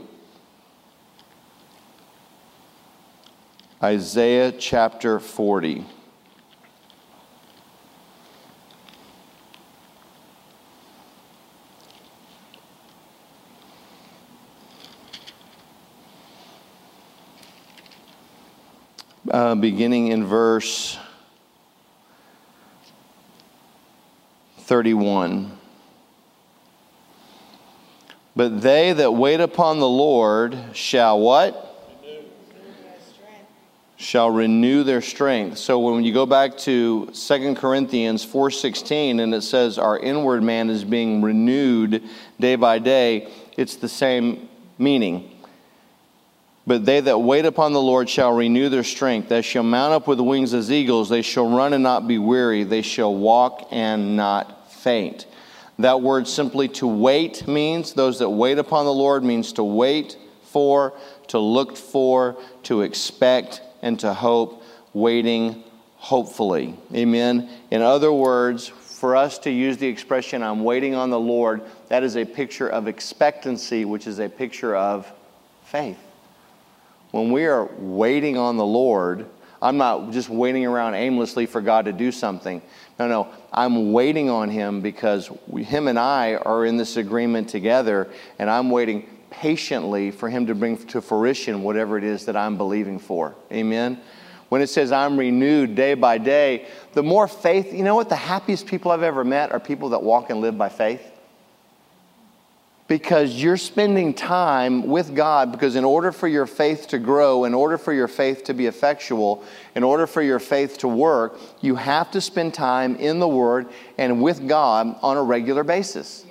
[3.84, 5.86] Isaiah chapter 40.
[19.30, 20.98] Uh, beginning in verse
[24.60, 25.52] 31.
[28.38, 31.75] But they that wait upon the Lord shall what?
[33.98, 35.58] Shall renew their strength.
[35.58, 40.70] So when you go back to 2 Corinthians 4:16 and it says our inward man
[40.70, 42.04] is being renewed
[42.40, 45.32] day by day, it's the same meaning.
[46.68, 49.30] But they that wait upon the Lord shall renew their strength.
[49.30, 51.10] They shall mount up with wings as eagles.
[51.10, 52.64] They shall run and not be weary.
[52.64, 55.28] They shall walk and not faint.
[55.78, 60.18] That word simply to wait means, those that wait upon the Lord means to wait
[60.44, 60.94] for,
[61.28, 65.64] to look for, to expect, and to hope, waiting
[65.98, 66.76] hopefully.
[66.94, 67.50] Amen.
[67.70, 72.04] In other words, for us to use the expression, I'm waiting on the Lord, that
[72.04, 75.10] is a picture of expectancy, which is a picture of
[75.66, 76.00] faith.
[77.12, 79.28] When we are waiting on the Lord,
[79.62, 82.64] I'm not just waiting around aimlessly for God to do something.
[82.98, 87.50] No, no, I'm waiting on Him because we, Him and I are in this agreement
[87.50, 89.08] together, and I'm waiting
[89.42, 93.36] patiently for Him to bring to fruition whatever it is that I'm believing for.
[93.52, 94.00] Amen?
[94.50, 98.10] When it says I'm renewed day by day, the more faith, you know what?
[98.10, 101.12] The happiest people I've ever met are people that walk and live by faith.
[102.88, 107.56] Because you're spending time with God, because in order for your faith to grow, in
[107.56, 109.44] order for your faith to be effectual,
[109.74, 113.68] in order for your faith to work, you have to spend time in the Word
[113.98, 116.25] and with God on a regular basis.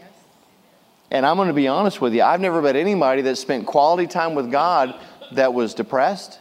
[1.15, 4.09] And I'm going to be honest with you, I've never met anybody that spent quality
[4.09, 4.99] time with God
[5.31, 6.41] that was depressed,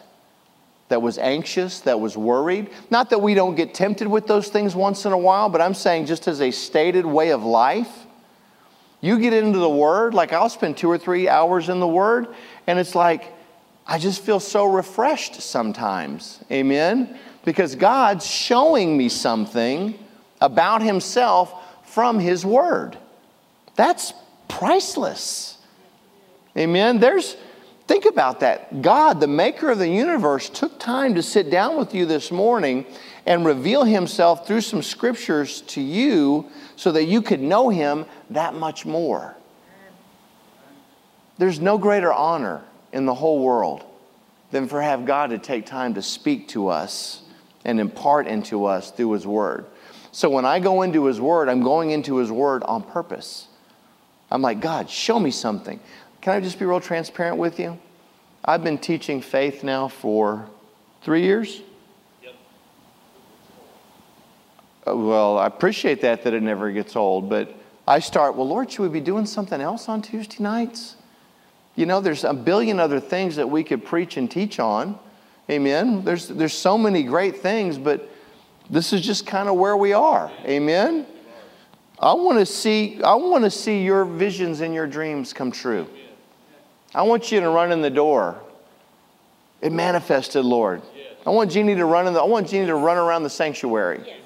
[0.88, 2.71] that was anxious, that was worried.
[2.89, 5.75] Not that we don't get tempted with those things once in a while, but I'm
[5.75, 8.07] saying just as a stated way of life.
[8.99, 12.29] You get into the Word, like I'll spend two or three hours in the Word,
[12.65, 13.31] and it's like,
[13.86, 16.43] I just feel so refreshed sometimes.
[16.51, 17.19] Amen?
[17.45, 19.99] Because God's showing me something
[20.41, 22.97] about Himself from His Word.
[23.75, 24.13] That's
[24.57, 25.57] priceless.
[26.55, 26.99] Amen.
[26.99, 27.35] There's
[27.87, 28.81] think about that.
[28.81, 32.85] God, the maker of the universe, took time to sit down with you this morning
[33.25, 38.53] and reveal himself through some scriptures to you so that you could know him that
[38.53, 39.35] much more.
[41.39, 42.61] There's no greater honor
[42.91, 43.83] in the whole world
[44.51, 47.23] than for have God to take time to speak to us
[47.65, 49.65] and impart into us through his word.
[50.11, 53.47] So when I go into his word, I'm going into his word on purpose.
[54.33, 55.79] I'm like, God, show me something.
[56.19, 57.77] Can I just be real transparent with you?
[58.43, 60.49] I've been teaching faith now for
[61.03, 61.61] three years.
[62.23, 62.33] Yep.
[64.87, 67.55] Uh, well, I appreciate that, that it never gets old, but
[67.87, 70.95] I start, well, Lord, should we be doing something else on Tuesday nights?
[71.75, 74.97] You know, there's a billion other things that we could preach and teach on.
[75.47, 76.03] Amen.
[76.03, 78.09] There's, there's so many great things, but
[78.67, 80.31] this is just kind of where we are.
[80.45, 81.05] Amen.
[82.03, 85.87] I want to see, I want to see your visions and your dreams come true.
[86.93, 88.41] I want you to run in the door.
[89.61, 90.81] It manifested, Lord.
[91.25, 94.03] I want Jeannie to run in the, I want Jeannie to run around the sanctuary.
[94.05, 94.19] Yes.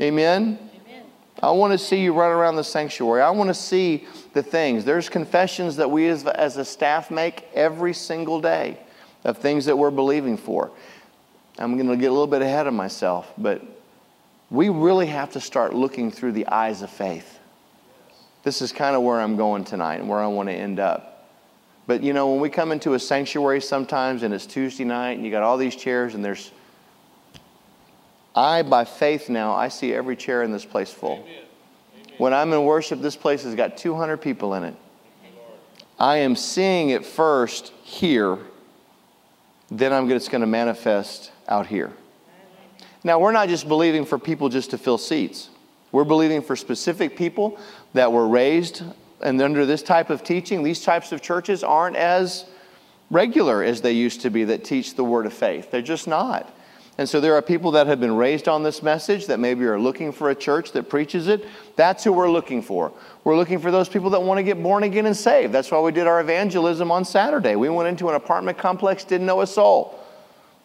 [0.00, 0.58] Amen.
[0.84, 1.04] Amen.
[1.40, 3.22] I want to see you run around the sanctuary.
[3.22, 4.84] I want to see the things.
[4.84, 8.80] There's confessions that we as, as a staff make every single day
[9.22, 10.72] of things that we're believing for.
[11.56, 13.62] I'm going to get a little bit ahead of myself, but
[14.50, 17.38] we really have to start looking through the eyes of faith.
[18.42, 21.28] This is kind of where I'm going tonight and where I want to end up.
[21.86, 25.24] But you know, when we come into a sanctuary sometimes and it's Tuesday night and
[25.24, 26.50] you got all these chairs and there's
[28.36, 31.26] I, by faith now, I see every chair in this place full.
[32.18, 34.74] When I'm in worship, this place has got 200 people in it.
[35.98, 38.38] I am seeing it first here,
[39.70, 41.92] then I'm it's going to manifest out here.
[43.06, 45.48] Now, we're not just believing for people just to fill seats.
[45.92, 47.56] We're believing for specific people
[47.94, 48.82] that were raised
[49.20, 50.64] and under this type of teaching.
[50.64, 52.46] These types of churches aren't as
[53.08, 55.70] regular as they used to be that teach the word of faith.
[55.70, 56.52] They're just not.
[56.98, 59.78] And so there are people that have been raised on this message that maybe are
[59.78, 61.44] looking for a church that preaches it.
[61.76, 62.92] That's who we're looking for.
[63.22, 65.52] We're looking for those people that want to get born again and saved.
[65.52, 67.54] That's why we did our evangelism on Saturday.
[67.54, 70.02] We went into an apartment complex, didn't know a soul.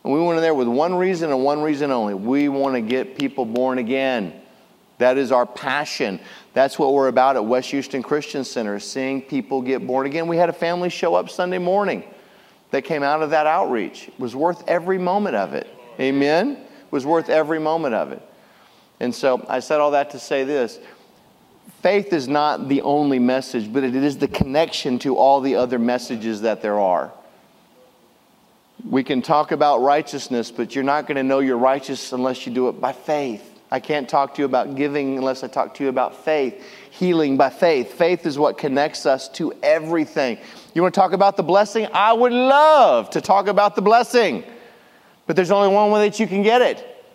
[0.04, 2.14] And we went in there with one reason and one reason only.
[2.14, 4.34] We want to get people born again.
[4.98, 6.20] That is our passion.
[6.54, 10.28] That's what we're about at West Houston Christian Center, seeing people get born again.
[10.28, 12.04] We had a family show up Sunday morning
[12.72, 14.08] that came out of that outreach.
[14.08, 15.68] It was worth every moment of it.
[16.00, 16.52] Amen?
[16.52, 18.22] It was worth every moment of it.
[19.00, 20.80] And so I said all that to say this
[21.82, 25.80] faith is not the only message, but it is the connection to all the other
[25.80, 27.12] messages that there are.
[28.90, 32.54] We can talk about righteousness, but you're not going to know you're righteous unless you
[32.54, 33.48] do it by faith.
[33.70, 36.62] I can't talk to you about giving unless I talk to you about faith.
[36.90, 37.94] Healing by faith.
[37.94, 40.40] Faith is what connects us to everything.
[40.74, 41.88] You want to talk about the blessing?
[41.94, 44.44] I would love to talk about the blessing.
[45.26, 47.06] But there's only one way that you can get it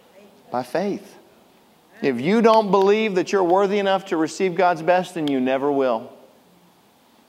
[0.50, 1.14] by faith.
[2.00, 5.70] If you don't believe that you're worthy enough to receive God's best, then you never
[5.70, 6.12] will.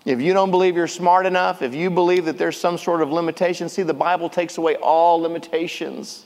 [0.08, 3.12] If you don't believe you're smart enough, if you believe that there's some sort of
[3.12, 6.26] limitation, see, the Bible takes away all limitations.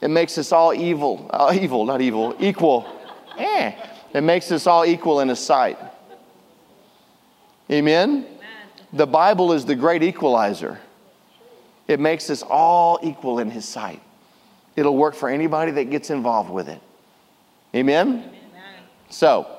[0.00, 2.86] It makes us all evil, uh, evil, not evil, equal.
[3.36, 3.72] Eh.
[4.12, 5.76] It makes us all equal in His sight.
[7.68, 8.26] Amen?
[8.92, 10.78] The Bible is the great equalizer.
[11.88, 14.00] It makes us all equal in His sight.
[14.76, 16.80] It'll work for anybody that gets involved with it.
[17.74, 18.06] Amen?
[18.06, 18.32] Amen.
[19.10, 19.53] So,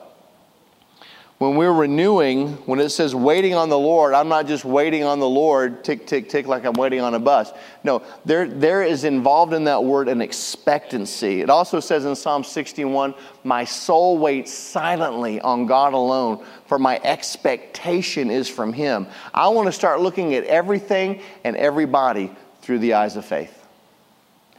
[1.37, 5.19] when we're renewing, when it says waiting on the Lord, I'm not just waiting on
[5.19, 7.51] the Lord, tick, tick, tick, like I'm waiting on a bus.
[7.83, 11.41] No, there, there is involved in that word an expectancy.
[11.41, 17.01] It also says in Psalm 61, My soul waits silently on God alone, for my
[17.03, 19.05] expectation is from Him.
[19.33, 23.61] I want to start looking at everything and everybody through the eyes of faith.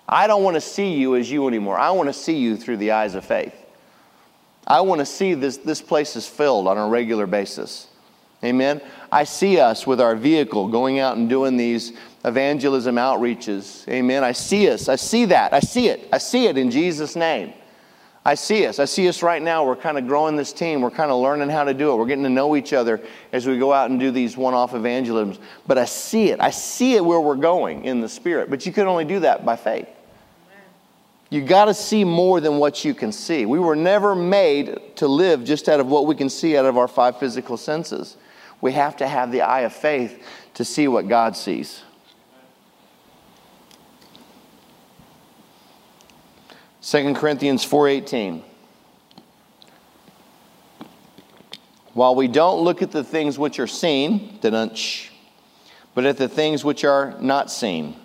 [0.07, 1.79] I don't want to see you as you anymore.
[1.79, 3.65] I want to see you through the eyes of faith.
[4.66, 7.87] I want to see this, this place is filled on a regular basis.
[8.44, 8.83] Amen.
[9.11, 11.92] I see us with our vehicle going out and doing these
[12.24, 13.88] evangelism outreaches.
[13.88, 14.24] Amen.
[14.24, 14.88] I see us.
[14.88, 15.52] I see that.
[15.52, 16.09] I see it.
[16.12, 17.52] I see it in Jesus' name.
[18.24, 18.81] I see us.
[18.81, 19.64] I see us right now.
[19.64, 20.81] We're kind of growing this team.
[20.81, 21.96] We're kind of learning how to do it.
[21.96, 23.00] We're getting to know each other
[23.33, 25.38] as we go out and do these one off evangelisms.
[25.68, 26.40] But I see it.
[26.40, 28.50] I see it where we're going in the Spirit.
[28.50, 29.88] But you can only do that by faith.
[31.29, 33.47] You got to see more than what you can see.
[33.47, 36.77] We were never made to live just out of what we can see out of
[36.77, 38.17] our five physical senses.
[38.61, 41.83] We have to have the eye of faith to see what God sees.
[46.81, 48.43] Second Corinthians 4:18
[51.95, 56.85] While we don't look at the things which are seen, but at the things which
[56.85, 57.97] are not seen.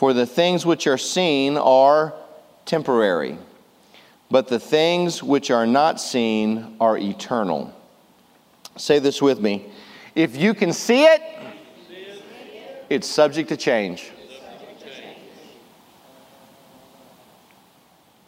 [0.00, 2.14] For the things which are seen are
[2.64, 3.36] temporary,
[4.30, 7.70] but the things which are not seen are eternal.
[8.78, 9.66] Say this with me.
[10.14, 11.20] If you can see it,
[12.88, 14.10] it's subject to change.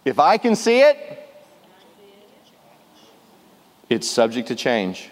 [0.04, 1.26] If I can see it,
[3.88, 5.08] it's subject to change.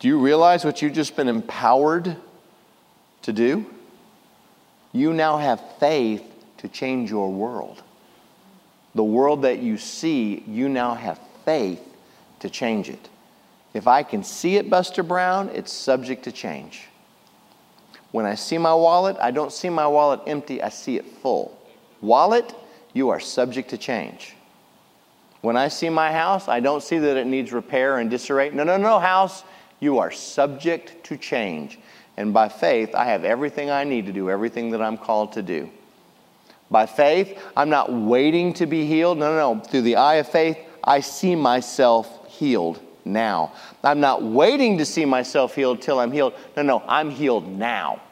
[0.00, 2.16] Do you realize what you've just been empowered
[3.22, 3.70] to do?
[4.92, 6.24] You now have faith
[6.58, 7.82] to change your world.
[8.94, 11.80] The world that you see, you now have faith
[12.40, 13.08] to change it.
[13.74, 16.88] If I can see it, Buster Brown, it's subject to change.
[18.10, 21.58] When I see my wallet, I don't see my wallet empty, I see it full.
[22.00, 22.54] Wallet,
[22.94, 24.34] you are subject to change.
[25.42, 28.50] When I see my house, I don't see that it needs repair and disarray.
[28.50, 29.44] No, no, no, house,
[29.80, 31.78] you are subject to change.
[32.16, 35.42] And by faith, I have everything I need to do everything that I'm called to
[35.42, 35.70] do.
[36.70, 39.18] By faith, I'm not waiting to be healed.
[39.18, 39.60] No, no, no.
[39.60, 43.52] Through the eye of faith, I see myself healed now.
[43.84, 46.34] I'm not waiting to see myself healed till I'm healed.
[46.56, 48.02] No, no, I'm healed now.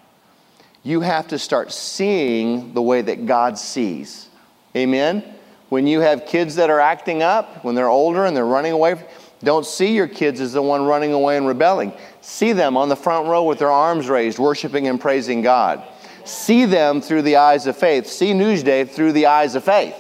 [0.83, 4.29] You have to start seeing the way that God sees.
[4.77, 5.25] Amen?
[5.71, 9.03] When you have kids that are acting up, when they're older and they're running away,
[9.45, 11.93] don't see your kids as the one running away and rebelling.
[12.21, 15.83] See them on the front row with their arms raised, worshiping and praising God.
[16.25, 18.07] See them through the eyes of faith.
[18.07, 19.95] See Newsday through the eyes of faith.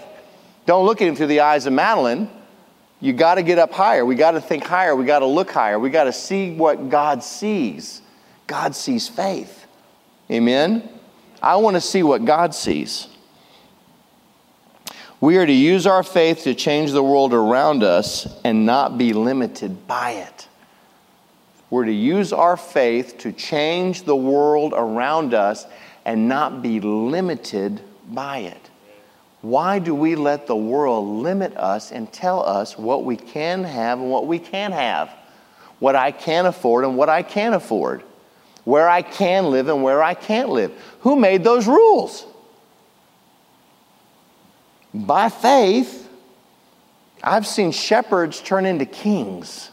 [0.66, 2.30] Don't look at him through the eyes of Madeline.
[3.00, 4.06] You got to get up higher.
[4.06, 4.96] We got to think higher.
[4.96, 5.78] We got to look higher.
[5.78, 8.00] We got to see what God sees.
[8.46, 9.66] God sees faith.
[10.30, 10.88] Amen?
[11.42, 13.08] I want to see what God sees.
[15.20, 19.12] We are to use our faith to change the world around us and not be
[19.12, 20.48] limited by it.
[21.70, 25.66] We're to use our faith to change the world around us
[26.04, 28.70] and not be limited by it.
[29.40, 33.98] Why do we let the world limit us and tell us what we can have
[33.98, 35.10] and what we can't have?
[35.80, 38.02] What I can afford and what I can't afford?
[38.64, 40.72] Where I can live and where I can't live?
[41.00, 42.26] Who made those rules?
[44.94, 46.08] By faith,
[47.22, 49.70] I've seen shepherds turn into kings.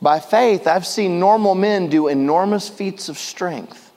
[0.00, 3.90] By faith, I've seen normal men do enormous feats of strength.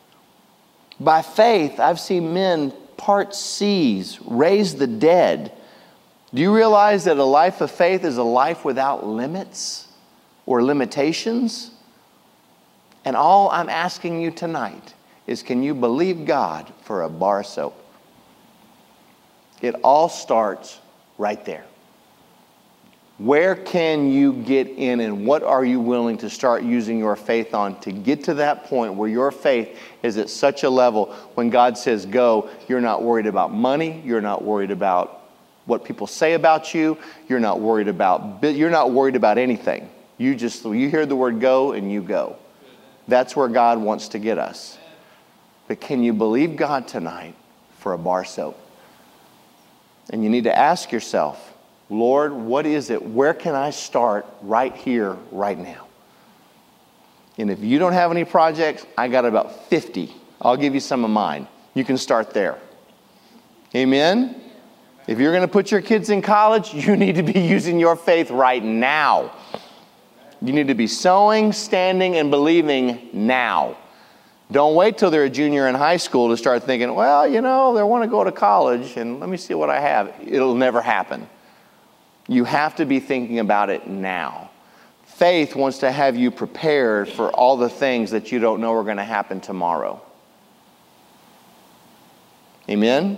[0.99, 5.51] By faith, I've seen men part seas, raise the dead.
[6.33, 9.87] Do you realize that a life of faith is a life without limits
[10.45, 11.71] or limitations?
[13.03, 14.93] And all I'm asking you tonight
[15.27, 17.84] is can you believe God for a bar soap?
[19.65, 20.79] It all starts
[21.17, 21.65] right there.
[23.17, 27.55] Where can you get in, and what are you willing to start using your faith
[27.55, 31.49] on to get to that point where your faith is at such a level when
[31.49, 35.23] God says go, you're not worried about money, you're not worried about
[35.65, 36.95] what people say about you,
[37.27, 39.89] you're not worried about you're not worried about anything.
[40.19, 42.35] You just you hear the word go and you go.
[43.07, 44.77] That's where God wants to get us.
[45.67, 47.33] But can you believe God tonight
[47.79, 48.59] for a bar soap?
[50.11, 51.53] And you need to ask yourself,
[51.89, 53.01] Lord, what is it?
[53.03, 55.87] Where can I start right here, right now?
[57.37, 60.11] And if you don't have any projects, I got about 50.
[60.41, 61.47] I'll give you some of mine.
[61.73, 62.57] You can start there.
[63.75, 64.41] Amen?
[65.07, 67.95] If you're going to put your kids in college, you need to be using your
[67.95, 69.31] faith right now.
[70.41, 73.77] You need to be sowing, standing, and believing now.
[74.51, 77.73] Don't wait till they're a junior in high school to start thinking, well, you know,
[77.73, 80.13] they want to go to college and let me see what I have.
[80.25, 81.27] It'll never happen.
[82.27, 84.51] You have to be thinking about it now.
[85.05, 88.83] Faith wants to have you prepared for all the things that you don't know are
[88.83, 90.01] going to happen tomorrow.
[92.69, 93.17] Amen?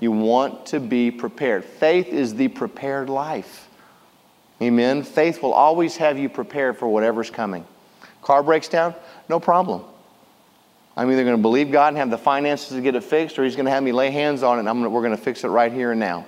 [0.00, 1.64] You want to be prepared.
[1.64, 3.68] Faith is the prepared life.
[4.60, 5.02] Amen?
[5.02, 7.64] Faith will always have you prepared for whatever's coming.
[8.22, 8.94] Car breaks down?
[9.28, 9.84] No problem.
[10.98, 13.44] I'm either going to believe God and have the finances to get it fixed, or
[13.44, 15.44] He's going to have me lay hands on it and gonna, we're going to fix
[15.44, 16.26] it right here and now.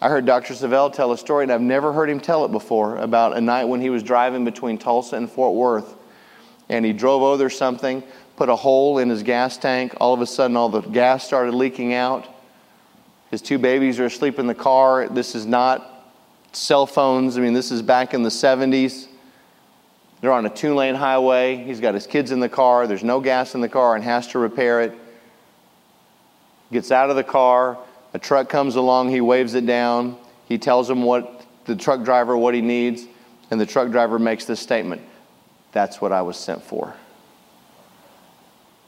[0.00, 0.54] I heard Dr.
[0.54, 3.64] Savelle tell a story, and I've never heard him tell it before, about a night
[3.64, 5.96] when he was driving between Tulsa and Fort Worth.
[6.68, 8.04] And he drove over something,
[8.36, 9.94] put a hole in his gas tank.
[9.96, 12.28] All of a sudden, all the gas started leaking out.
[13.32, 15.08] His two babies are asleep in the car.
[15.08, 16.14] This is not
[16.52, 17.36] cell phones.
[17.36, 19.08] I mean, this is back in the 70s.
[20.20, 21.56] They're on a two lane highway.
[21.56, 22.86] He's got his kids in the car.
[22.86, 24.94] There's no gas in the car and has to repair it.
[26.72, 27.78] Gets out of the car.
[28.14, 29.10] A truck comes along.
[29.10, 30.16] He waves it down.
[30.48, 33.06] He tells him what the truck driver what he needs.
[33.50, 35.02] And the truck driver makes this statement
[35.72, 36.94] That's what I was sent for.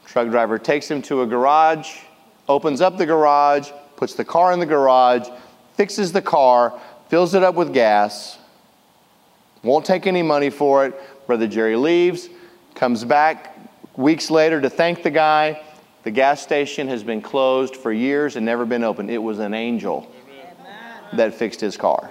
[0.05, 1.99] Truck driver takes him to a garage,
[2.47, 5.29] opens up the garage, puts the car in the garage,
[5.75, 6.73] fixes the car,
[7.09, 8.39] fills it up with gas,
[9.61, 10.99] won't take any money for it,
[11.29, 12.27] Brother Jerry leaves,
[12.73, 13.55] comes back
[13.95, 15.61] weeks later to thank the guy.
[16.01, 19.11] The gas station has been closed for years and never been opened.
[19.11, 20.11] It was an angel
[21.13, 22.09] that fixed his car.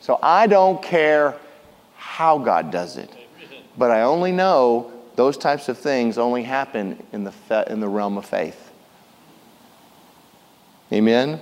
[0.00, 1.36] So I don't care
[1.94, 3.10] how God does it,
[3.76, 8.16] but I only know those types of things only happen in the, in the realm
[8.16, 8.70] of faith.
[10.90, 11.38] Amen?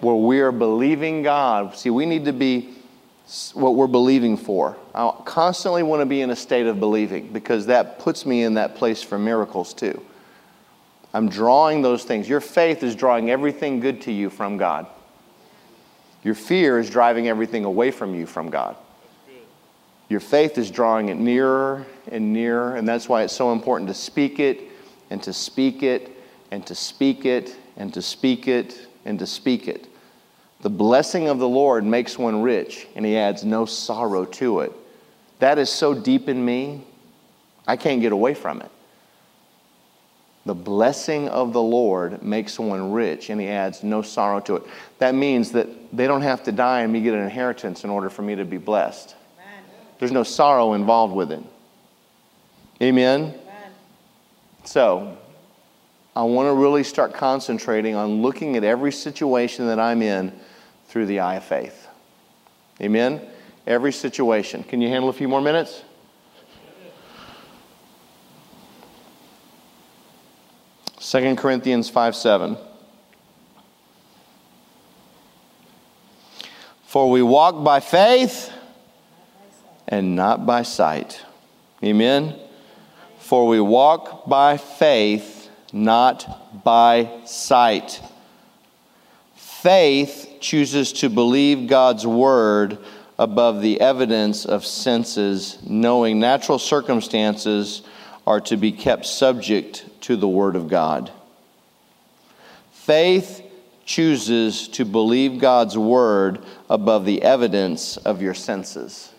[0.00, 1.76] Where we are believing God.
[1.76, 2.73] See, we need to be
[3.54, 4.76] what we're believing for.
[4.94, 8.54] I constantly want to be in a state of believing because that puts me in
[8.54, 10.02] that place for miracles too.
[11.14, 12.28] I'm drawing those things.
[12.28, 14.86] Your faith is drawing everything good to you from God.
[16.22, 18.76] Your fear is driving everything away from you from God.
[20.08, 23.94] Your faith is drawing it nearer and nearer, and that's why it's so important to
[23.94, 24.60] speak it
[25.10, 26.10] and to speak it
[26.50, 29.86] and to speak it and to speak it and to speak it.
[30.64, 34.72] The blessing of the Lord makes one rich, and he adds no sorrow to it.
[35.38, 36.86] That is so deep in me,
[37.66, 38.70] I can't get away from it.
[40.46, 44.62] The blessing of the Lord makes one rich, and he adds no sorrow to it.
[45.00, 48.08] That means that they don't have to die and me get an inheritance in order
[48.08, 49.14] for me to be blessed.
[49.36, 49.64] Amen.
[49.98, 51.42] There's no sorrow involved with it.
[52.80, 53.20] Amen?
[53.20, 53.34] Amen?
[54.64, 55.18] So,
[56.16, 60.32] I want to really start concentrating on looking at every situation that I'm in
[60.94, 61.88] through the eye of faith.
[62.80, 63.20] Amen?
[63.66, 64.62] Every situation.
[64.62, 65.82] Can you handle a few more minutes?
[71.00, 72.56] Second Corinthians 5 7.
[76.86, 78.52] For we walk by faith
[79.88, 81.24] and not by sight.
[81.82, 82.38] Amen?
[83.18, 88.00] For we walk by faith, not by sight.
[89.34, 92.78] Faith chooses to believe God's word
[93.18, 97.82] above the evidence of senses, knowing natural circumstances
[98.26, 101.10] are to be kept subject to the word of God.
[102.72, 103.42] Faith
[103.86, 109.14] chooses to believe God's word above the evidence of your senses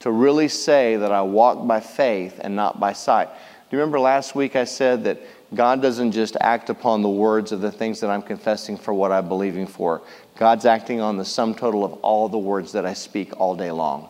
[0.00, 3.28] to really say that I walk by faith and not by sight.
[3.28, 5.20] Do you remember last week I said that
[5.54, 9.12] God doesn't just act upon the words of the things that I'm confessing for what
[9.12, 10.02] I'm believing for?
[10.38, 13.72] God's acting on the sum total of all the words that I speak all day
[13.72, 14.08] long.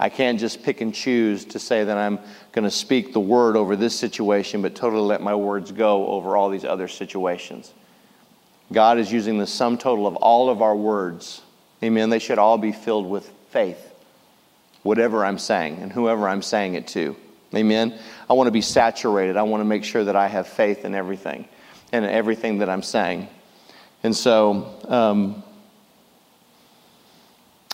[0.00, 2.18] I can't just pick and choose to say that I'm
[2.50, 6.36] going to speak the word over this situation, but totally let my words go over
[6.36, 7.72] all these other situations.
[8.72, 11.42] God is using the sum total of all of our words.
[11.84, 12.10] Amen.
[12.10, 13.94] They should all be filled with faith
[14.82, 17.14] whatever I'm saying and whoever I'm saying it to.
[17.54, 17.96] Amen.
[18.28, 19.36] I want to be saturated.
[19.36, 21.46] I want to make sure that I have faith in everything
[21.92, 23.28] and everything that I'm saying.
[24.02, 25.42] And so um,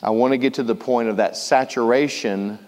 [0.02, 2.58] I want to get to the point of that saturation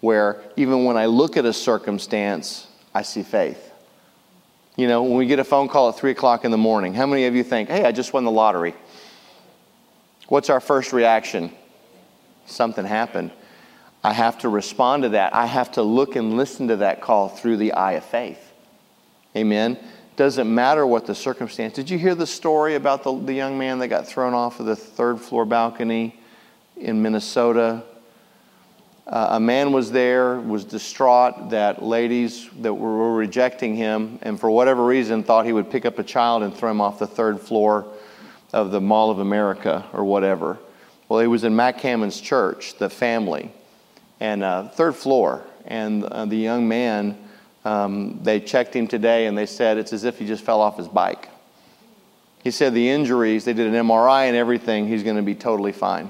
[0.00, 3.72] where even when I look at a circumstance, I see faith.
[4.76, 7.06] You know, when we get a phone call at 3 o'clock in the morning, how
[7.06, 8.74] many of you think, hey, I just won the lottery?
[10.28, 11.52] What's our first reaction?
[12.46, 13.30] Something happened.
[14.02, 15.34] I have to respond to that.
[15.34, 18.52] I have to look and listen to that call through the eye of faith.
[19.34, 19.78] Amen.
[20.16, 21.74] Doesn't matter what the circumstance.
[21.74, 24.66] Did you hear the story about the, the young man that got thrown off of
[24.66, 26.18] the third floor balcony
[26.76, 27.82] in Minnesota?
[29.06, 34.50] Uh, a man was there, was distraught that ladies that were rejecting him, and for
[34.50, 37.38] whatever reason, thought he would pick up a child and throw him off the third
[37.38, 37.86] floor
[38.52, 40.58] of the Mall of America or whatever.
[41.08, 43.52] Well, he was in Mac Hammond's church, the family
[44.18, 45.44] and uh, third floor.
[45.66, 47.18] And uh, the young man,
[47.66, 50.76] um, they checked him today and they said it's as if he just fell off
[50.76, 51.28] his bike.
[52.44, 55.72] He said the injuries, they did an MRI and everything, he's going to be totally
[55.72, 56.08] fine.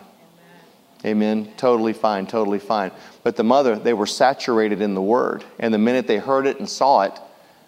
[1.03, 1.45] Amen.
[1.45, 1.55] Amen.
[1.57, 2.91] Totally fine, totally fine.
[3.23, 5.45] But the mother, they were saturated in the word.
[5.59, 7.19] And the minute they heard it and saw it,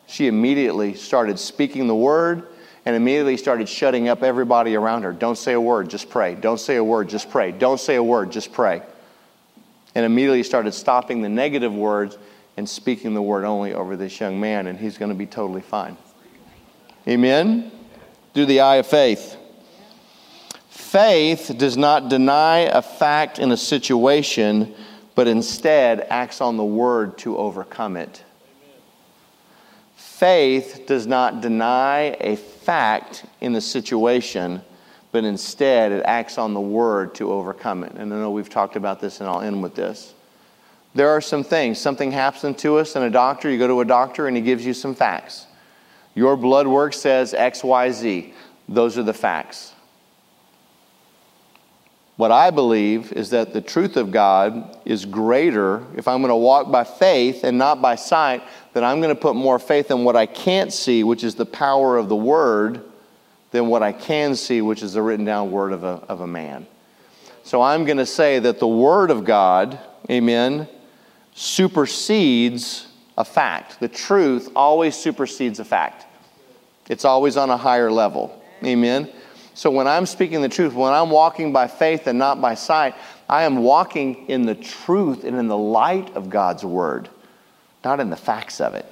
[0.06, 2.46] she immediately started speaking the word
[2.84, 5.14] and immediately started shutting up everybody around her.
[5.14, 6.34] Don't say a word, just pray.
[6.34, 7.52] Don't say a word, just pray.
[7.52, 8.82] Don't say a word, just pray
[9.94, 12.18] and immediately started stopping the negative words
[12.58, 15.60] and speaking the word only over this young man, and he's going to be totally
[15.60, 15.96] fine.
[17.06, 17.70] Amen?
[18.34, 19.36] Through the eye of faith.
[20.68, 24.74] Faith does not deny a fact in a situation,
[25.14, 28.24] but instead acts on the word to overcome it.
[29.94, 34.62] Faith does not deny a fact in a situation,
[35.12, 37.92] but instead it acts on the word to overcome it.
[37.92, 40.12] And I know we've talked about this, and I'll end with this.
[40.94, 43.84] There are some things, something happens to us, and a doctor, you go to a
[43.84, 45.46] doctor and he gives you some facts.
[46.14, 48.32] Your blood work says XYZ.
[48.68, 49.74] Those are the facts.
[52.16, 56.36] What I believe is that the truth of God is greater if I'm going to
[56.36, 60.02] walk by faith and not by sight, that I'm going to put more faith in
[60.02, 62.82] what I can't see, which is the power of the Word,
[63.50, 66.26] than what I can see, which is the written down word of a, of a
[66.26, 66.66] man.
[67.42, 69.78] So I'm going to say that the word of God,
[70.10, 70.68] amen,
[71.38, 73.78] supersedes a fact.
[73.78, 76.06] The truth always supersedes a fact,
[76.88, 78.42] it's always on a higher level.
[78.64, 79.08] Amen.
[79.54, 82.94] So when I'm speaking the truth, when I'm walking by faith and not by sight,
[83.28, 87.08] I am walking in the truth and in the light of God's word,
[87.84, 88.90] not in the facts of it.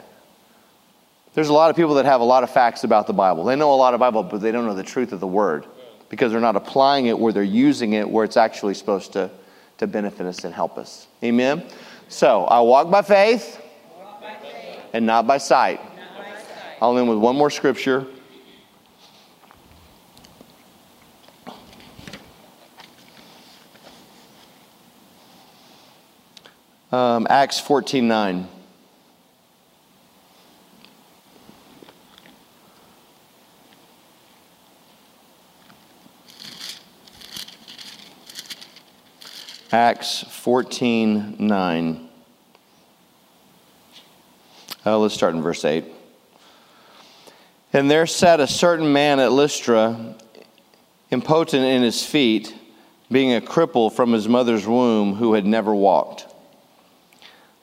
[1.35, 3.45] There's a lot of people that have a lot of facts about the Bible.
[3.45, 5.67] They know a lot of Bible, but they don't know the truth of the Word
[6.09, 9.31] because they're not applying it where they're using it where it's actually supposed to,
[9.79, 11.09] to benefit us and help us.
[11.25, 11.65] Amen?
[12.09, 13.61] So I walk by faith,
[13.99, 14.81] walk by faith.
[14.93, 15.81] and not by sight.
[15.97, 16.77] Not by sight.
[16.81, 18.07] I'll end with one more scripture.
[26.93, 28.49] Um, Acts 14 9.
[39.73, 42.09] Acts 14 9.
[44.85, 45.85] Uh, let's start in verse 8.
[47.73, 50.15] And there sat a certain man at Lystra,
[51.11, 52.55] impotent in his feet,
[53.11, 56.27] being a cripple from his mother's womb, who had never walked.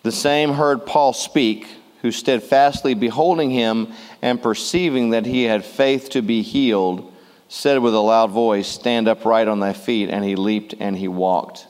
[0.01, 1.68] The same heard Paul speak,
[2.01, 7.14] who steadfastly beholding him and perceiving that he had faith to be healed,
[7.47, 10.10] said with a loud voice, Stand upright on thy feet.
[10.10, 11.68] And he leaped and he walked.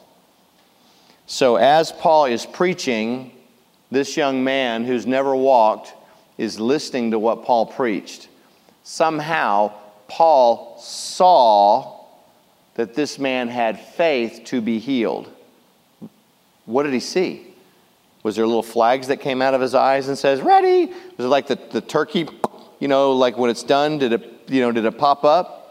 [1.25, 3.31] So, as Paul is preaching,
[3.91, 5.93] this young man who's never walked
[6.37, 8.27] is listening to what Paul preached.
[8.83, 9.71] Somehow,
[10.07, 12.05] Paul saw
[12.75, 15.31] that this man had faith to be healed.
[16.65, 17.47] What did he see?
[18.23, 20.87] Was there little flags that came out of his eyes and says, ready?
[21.17, 22.27] Was it like the, the turkey,
[22.79, 25.62] you know, like when it's done, did it, you know, did it pop up?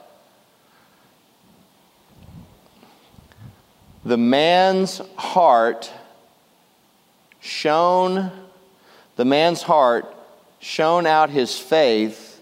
[4.04, 5.92] The man's heart
[7.40, 8.32] shone,
[9.16, 10.12] the man's heart
[10.58, 12.40] shone out his faith.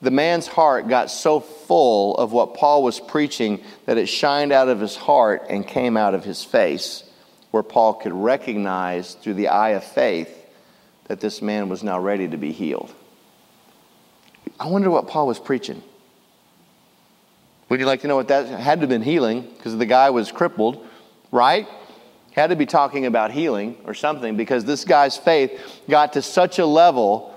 [0.00, 4.68] The man's heart got so full of what Paul was preaching that it shined out
[4.68, 7.04] of his heart and came out of his face
[7.50, 10.44] where Paul could recognize through the eye of faith
[11.08, 12.92] that this man was now ready to be healed.
[14.58, 15.82] I wonder what Paul was preaching.
[17.74, 20.10] Would you like to know what that had to have been healing because the guy
[20.10, 20.86] was crippled,
[21.32, 21.66] right?
[22.30, 25.60] Had to be talking about healing or something because this guy's faith
[25.90, 27.34] got to such a level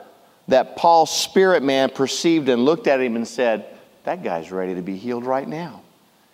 [0.48, 3.66] that Paul's spirit man perceived and looked at him and said,
[4.04, 5.82] That guy's ready to be healed right now.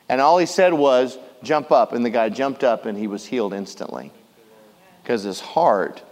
[0.10, 1.94] And all he said was, jump up.
[1.94, 4.12] And the guy jumped up and he was healed instantly
[5.02, 6.04] because his heart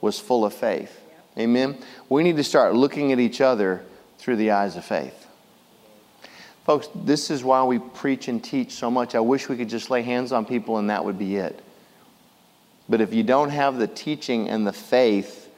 [0.00, 1.00] was full of faith.
[1.36, 1.78] Amen.
[2.08, 3.82] We need to start looking at each other
[4.18, 5.26] through the eyes of faith.
[6.70, 9.16] Folks, this is why we preach and teach so much.
[9.16, 11.60] I wish we could just lay hands on people and that would be it.
[12.88, 15.50] But if you don't have the teaching and the faith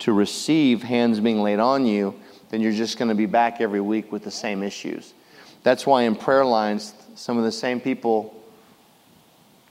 [0.00, 2.16] to receive hands being laid on you,
[2.48, 5.14] then you're just going to be back every week with the same issues.
[5.62, 8.34] That's why in prayer lines, some of the same people,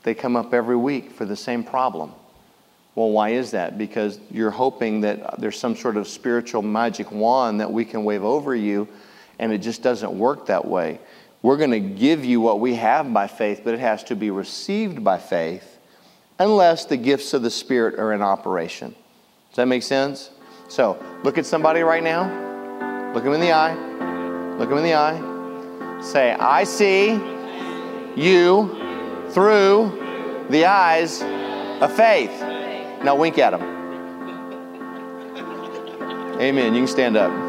[0.04, 2.14] they come up every week for the same problem.
[2.96, 3.78] Well, why is that?
[3.78, 8.24] Because you're hoping that there's some sort of spiritual magic wand that we can wave
[8.24, 8.88] over you,
[9.40, 11.00] and it just doesn't work that way.
[11.42, 14.30] We're going to give you what we have by faith, but it has to be
[14.30, 15.78] received by faith
[16.38, 18.94] unless the gifts of the Spirit are in operation.
[19.50, 20.32] Does that make sense?
[20.68, 23.14] So, look at somebody right now.
[23.14, 23.74] Look them in the eye.
[24.58, 26.02] Look them in the eye.
[26.02, 27.12] Say, I see
[28.16, 28.76] you
[29.32, 31.22] through the eyes
[31.82, 32.32] of faith.
[33.04, 33.62] Now wink at them.
[36.40, 36.74] Amen.
[36.74, 37.49] You can stand up.